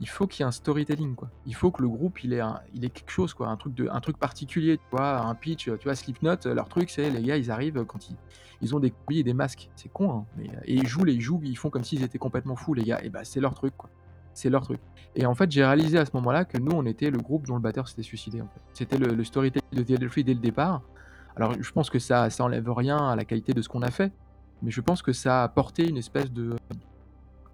[0.00, 1.30] il faut qu'il y ait un storytelling, quoi.
[1.46, 3.74] Il faut que le groupe, il ait, un, il ait quelque chose, quoi, un truc
[3.74, 5.64] de, un truc particulier, tu vois, un pitch.
[5.64, 8.16] Tu vois, Slipknot, leur truc, c'est les gars, ils arrivent quand ils,
[8.60, 9.70] ils ont des couilles et des masques.
[9.76, 12.56] C'est con, hein, mais et ils jouent, ils jouent, ils font comme s'ils étaient complètement
[12.56, 13.00] fous, les gars.
[13.02, 13.90] Et bah, c'est leur truc, quoi
[14.34, 14.80] c'est leur truc.
[15.16, 17.54] Et en fait, j'ai réalisé à ce moment-là que nous, on était le groupe dont
[17.54, 18.42] le batteur s'était suicidé.
[18.72, 20.82] C'était le, storytelling de The Free dès le départ.
[21.36, 23.90] Alors, je pense que ça, ça enlève rien à la qualité de ce qu'on a
[23.90, 24.12] fait,
[24.62, 26.54] mais je pense que ça a apporté une espèce de,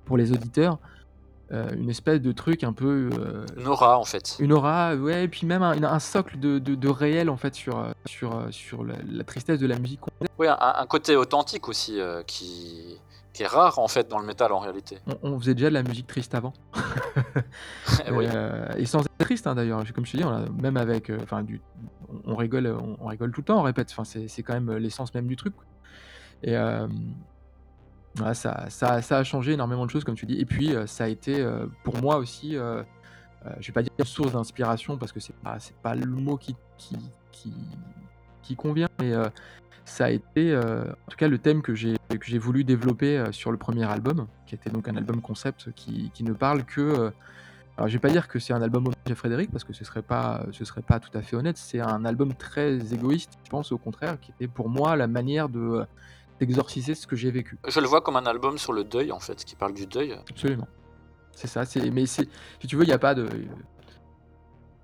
[0.05, 1.00] pour les auditeurs, euh,
[1.51, 3.11] une espèce de truc un peu.
[3.19, 4.37] Euh, une aura, en fait.
[4.39, 7.55] Une aura, ouais, et puis même un, un socle de, de, de, réel, en fait,
[7.55, 10.01] sur, sur, sur la, la tristesse de la musique.
[10.39, 12.99] Oui, un, un côté authentique aussi, euh, qui
[13.33, 14.99] qui est rare en fait dans le métal en réalité.
[15.07, 16.53] On, on faisait déjà de la musique triste avant.
[18.11, 18.27] oui.
[18.29, 21.13] euh, et sans être triste hein, d'ailleurs, comme je te dis, on a, même avec,
[21.23, 21.57] enfin, euh,
[22.27, 23.89] on, on, rigole, on, on, rigole tout le temps, on répète.
[23.93, 25.55] Enfin, c'est quand même l'essence même du truc.
[26.43, 26.87] Et euh,
[28.35, 28.67] ça,
[29.11, 30.39] a changé énormément de choses, comme tu dis.
[30.39, 32.83] Et puis, euh, ça a été euh, pour moi aussi, euh,
[33.59, 36.57] je vais pas dire source d'inspiration parce que pas, c'est pas le mot qui,
[38.57, 39.13] convient, mais
[39.85, 43.85] ça a été, en tout cas, le thème que j'ai voulu développer sur le premier
[43.85, 47.13] album, qui était donc un album concept qui, ne parle que.
[47.79, 49.85] alors, je vais pas dire que c'est un album hommage à Frédéric parce que ce
[49.85, 50.03] serait
[50.51, 51.57] ce serait pas tout à fait honnête.
[51.57, 55.49] C'est un album très égoïste, je pense au contraire, qui était pour moi la manière
[55.49, 55.87] de
[56.41, 57.59] d'exorciser ce que j'ai vécu.
[57.69, 60.19] Je le vois comme un album sur le deuil, en fait, qui parle du deuil.
[60.29, 60.67] Absolument.
[61.33, 61.65] C'est ça.
[61.65, 62.29] C'est, mais si
[62.67, 63.29] tu veux, il n'y a pas de.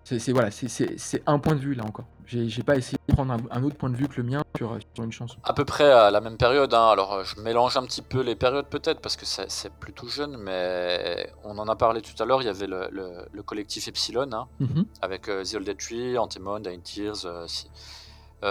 [0.04, 2.04] C'est, voilà, c'est, un point de vue là encore.
[2.26, 4.78] J'ai, pas essayé de prendre un, un autre point de vue que le mien sur,
[4.94, 5.36] sur une chanson.
[5.42, 6.88] À peu près à la même période, hein.
[6.90, 10.36] alors euh, je mélange un petit peu les périodes peut-être parce que c'est plutôt jeune,
[10.36, 13.88] mais on en a parlé tout à l'heure, il y avait le, le- le collectif
[13.88, 14.86] Epsilon, hein, Mhm.
[15.02, 17.46] avec euh, The Old Tree, Antemon, Dying Tears, euh, euh,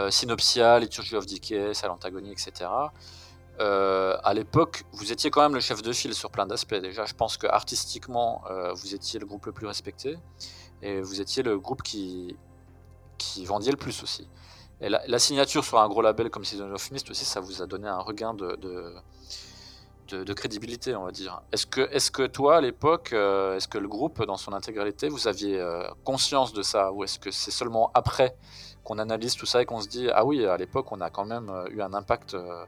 [0.10, 2.70] Synopsia, Liturgy of Decay, Silent Agony, etc.
[3.60, 6.76] Euh, à l'époque, vous étiez quand même le chef de file sur plein d'aspects.
[6.76, 10.18] Déjà, je pense que artistiquement, euh, vous étiez le groupe le plus respecté
[10.82, 12.36] et vous étiez le groupe qui,
[13.18, 14.28] qui vendiez le plus aussi.
[14.82, 17.66] Et la, signature sur un gros label comme Season of Mist aussi, ça vous a
[17.66, 18.58] donné un regain de,
[20.10, 21.42] de, crédibilité, on va dire.
[21.54, 25.08] Est-ce que, est que toi, à l'époque, euh, est-ce que le groupe, dans son intégralité,
[25.08, 28.36] vous aviez euh, conscience de ça Ou est-ce que c'est seulement après
[28.86, 31.26] qu'on analyse tout ça et qu'on se dit, ah oui, à l'époque, on a quand
[31.26, 32.64] même euh, eu un impact euh,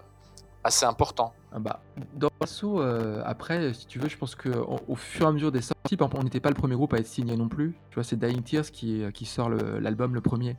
[0.64, 1.80] assez important Ah bah,
[2.16, 5.52] dans l'assaut, euh, après, si tu veux, je pense que au, fur et à mesure
[5.52, 7.78] des sorties, on n'était pas le premier groupe à être signé non plus.
[7.92, 10.58] Tu vois, c'est Dying Tears qui, qui sort l'album le, premier.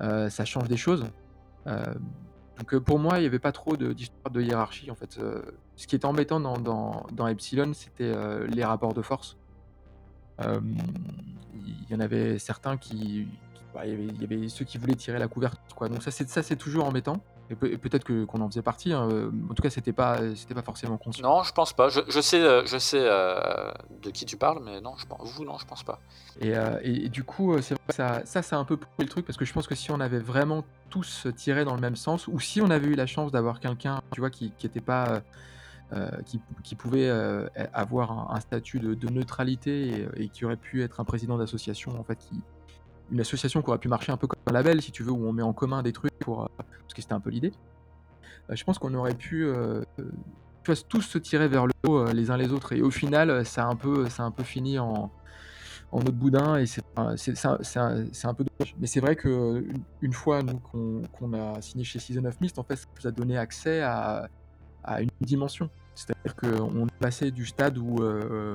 [0.00, 1.04] Euh, ça change des choses.
[1.66, 1.82] Euh,
[2.58, 5.18] donc euh, pour moi, il n'y avait pas trop de- d'histoire de, hiérarchie en fait.
[5.18, 5.42] Euh,
[5.76, 9.36] ce qui était embêtant dans, dans, dans Epsilon, c'était euh, les rapports de force.
[10.40, 10.60] Euh,
[11.54, 13.28] Il y en avait certains qui-
[13.74, 15.88] bah, il, y avait, il y avait ceux qui voulaient tirer la couverture, quoi.
[15.88, 17.22] Donc ça, c'est ça, c'est toujours embêtant.
[17.50, 18.92] Et, peut- et peut-être que qu'on en faisait partie.
[18.92, 19.08] hein.
[19.10, 21.26] Euh, En tout cas, c'était pas, c'était pas forcément conscient.
[21.26, 21.88] Non, je pense pas.
[21.88, 25.30] Je, je sais, euh, je sais euh, de qui tu parles, mais non, je pense,
[25.32, 25.98] vous, non, je pense pas.
[26.40, 29.04] Et, euh, et- et du coup, euh, c'est que ça, ça, c'est un peu pourri
[29.04, 31.80] le truc parce que je pense que si on avait vraiment tous tiré dans le
[31.80, 34.66] même sens, ou si on avait eu la chance d'avoir quelqu'un, tu vois, qui, qui
[34.66, 35.20] était pas, euh,
[35.94, 40.44] euh, qui, qui pouvait euh, avoir un, un statut de, de neutralité et, et qui
[40.44, 42.40] aurait pu être un président d'association, en fait, qui,
[43.10, 45.26] une association qui aurait pu marcher un peu comme un label, si tu veux, où
[45.26, 47.52] on met en commun des trucs pour, euh, parce que c'était un peu l'idée.
[48.50, 49.82] Euh, je pense qu'on aurait pu euh,
[50.62, 52.72] tu vois, tous se tirer vers le haut les uns les autres.
[52.72, 55.10] Et au final, ça a un peu, ça a un peu fini en,
[55.92, 58.74] en autre boudin et c'est un, un- peu dommage.
[58.78, 62.64] Mais c'est vrai que une, une fois qu'on a signé chez Season of Mist, en
[62.64, 64.28] fait, ça nous a donné accès à,
[64.84, 65.70] à une dimension.
[65.94, 67.96] C'est-à-dire qu'on est passé du stade où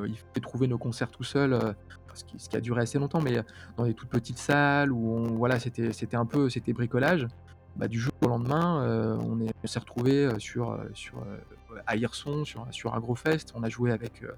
[0.06, 1.76] il fallait trouver nos concerts tout seul,
[2.14, 3.42] ce, qui, a duré assez longtemps, mais
[3.78, 7.28] dans des toutes petites salles où voilà, c'était c'était un peu c'était bricolage.
[7.76, 11.18] Bah, du jour au lendemain, euh, on est- on s'est retrouvé euh, sur, euh, sur
[11.24, 13.52] euh, à Hirson, sur, sur Agrofest.
[13.56, 14.32] On a joué avec euh,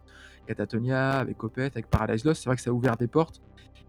[0.48, 2.42] Catatonia, avec Opeth, avec Paradise Lost.
[2.44, 3.42] C'est vrai que ça a ouvert des portes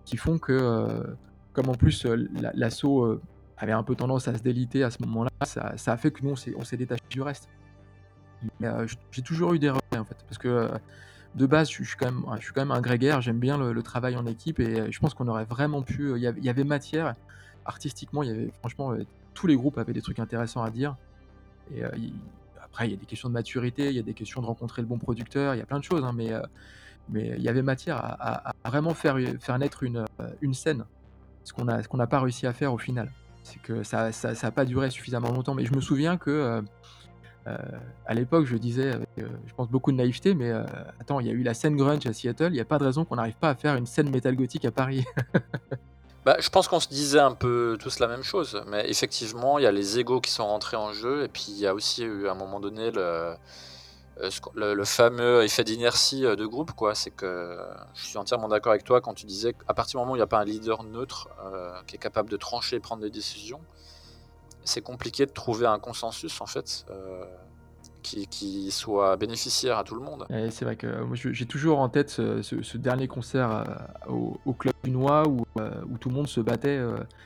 [0.05, 1.05] qui font que, euh,
[1.53, 3.21] comme en plus euh, la- l'assaut euh,
[3.57, 6.31] avait un peu tendance à se déliter à ce moment-là, ça, a fait que nous,
[6.31, 7.49] on s'est on s'est détaché du reste.
[8.63, 10.69] Euh, j'ai toujours eu des regrets en fait, parce que euh,
[11.37, 13.83] de base, je, suis quand même, je suis quand même un grégaire, j'aime bien le,
[13.83, 16.11] travail en équipe et euh, je pense qu'on aurait vraiment pu.
[16.11, 17.15] euh, Il y avait- matière,
[17.67, 20.97] artistiquement, il y avait franchement, euh, tous les groupes avaient des trucs intéressants à dire.
[21.75, 21.83] Et
[22.63, 24.83] après, il y a des questions de maturité, il y a des questions de rencontrer
[24.83, 26.31] le bon producteur, il y a plein de choses, hein, mais,
[27.09, 30.05] mais il y avait matière à, vraiment faire, faire naître une,
[30.43, 30.85] une scène,
[31.43, 33.11] ce qu'on n'a pas réussi à faire au final.
[33.43, 35.55] C'est que ça n'a ça, pas duré suffisamment longtemps.
[35.55, 36.63] Mais je me souviens que
[38.07, 40.65] à l'époque, je disais, avec, euh, je pense, beaucoup de naïveté, mais euh,
[41.01, 42.85] attends, il y a eu la scène grunge à Seattle, il n'y a pas de
[42.85, 45.05] raison qu'on n'arrive pas à faire une scène métal gothique à Paris.
[46.25, 49.63] Bah, je pense qu'on se disait un peu tous la même chose, mais effectivement, il
[49.63, 52.03] y a les égos qui sont rentrés en jeu, et puis il y a aussi
[52.03, 53.37] eu à un moment donné le,
[54.19, 56.97] euh, fameux effet d'inertie euh, de groupe, quoi.
[56.97, 57.57] C'est que
[57.95, 60.19] je suis entièrement d'accord avec toi quand tu disais qu'à partir du moment où il
[60.19, 63.11] n'y a pas un leader neutre euh, qui est capable de trancher et prendre des
[63.11, 63.61] décisions,
[64.67, 67.25] c'est compliqué de trouver un consensus en fait euh,
[68.03, 70.27] qui, soit bénéficiaire à tout le monde.
[70.51, 73.51] C'est vrai que euh, moi, j'ai toujours en tête ce, dernier concert
[74.09, 74.13] euh,
[74.45, 76.81] au, Club du Noix où, où tout le monde se battait.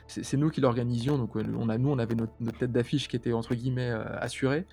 [0.07, 3.32] c'est nous qui l'organisions, donc on a, nous, on avait notre, tête d'affiche qui était
[3.32, 4.66] entre guillemets assurée,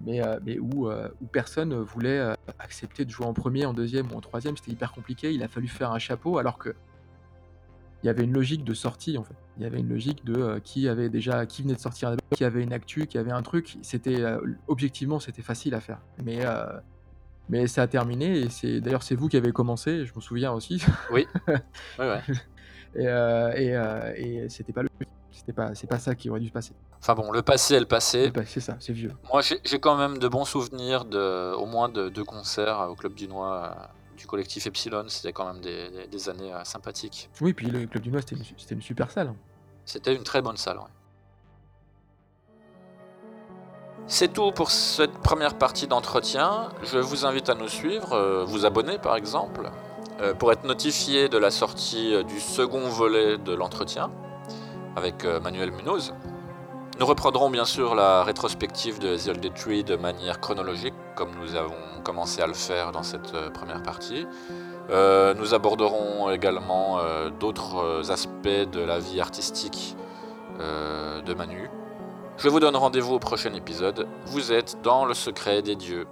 [0.00, 0.20] mais,
[0.58, 4.56] où, où personne voulait accepter de jouer en premier, en deuxième ou en troisième.
[4.56, 5.32] C'était hyper compliqué.
[5.32, 6.74] Il a fallu faire un chapeau alors que
[8.02, 9.34] il y avait une logique de sortie en fait.
[9.56, 12.16] Il y avait une logique de euh, qui avait déjà, qui venait de sortir un
[12.34, 13.78] qui avait une actu, qui avait un truc.
[13.82, 14.38] C'était euh,
[14.68, 16.66] objectivement c'était facile à faire, mais euh,
[17.48, 20.04] mais ça a terminé et c'est d'ailleurs c'est vous qui avez commencé.
[20.04, 20.82] Je me souviens aussi.
[21.10, 21.26] Oui,
[21.98, 22.20] ouais.
[22.94, 24.88] et et, et c'était pas le
[25.36, 26.72] c'était pas c'est pas ça qui aurait dû se passer.
[26.98, 28.32] Enfin bon, le passé est le passé.
[28.46, 29.12] C'est ça, c'est vieux.
[29.30, 33.14] Moi, j'ai quand même de bons souvenirs de, au moins de deux concerts au Club
[33.14, 33.86] du Noix euh,
[34.16, 35.04] du collectif Epsilon.
[35.08, 37.30] C'était quand même des, des- des années euh, sympathiques.
[37.40, 39.32] Oui, puis le club du Noix c'était une, super salle.
[39.84, 40.78] C'était une très bonne salle.
[40.78, 40.84] ouais.
[44.08, 46.68] C'est tout pour cette première partie d'entretien.
[46.82, 49.70] Je vous invite à nous suivre, euh, vous abonner par exemple,
[50.20, 54.10] euh, pour être notifié de la sortie du second volet de l'entretien
[54.94, 56.14] avec Manuel Munoz.
[56.98, 62.40] Nous reprendrons bien sûr la rétrospective de The de manière chronologique, comme nous avons commencé
[62.40, 64.26] à le faire dans cette première partie.
[64.88, 66.98] nous aborderons également
[67.38, 69.94] d'autres aspects de la vie artistique
[70.58, 71.68] de Manu.
[72.38, 74.08] Je vous donne rendez-vous au prochain épisode.
[74.26, 76.06] Vous êtes dans le secret des dieux.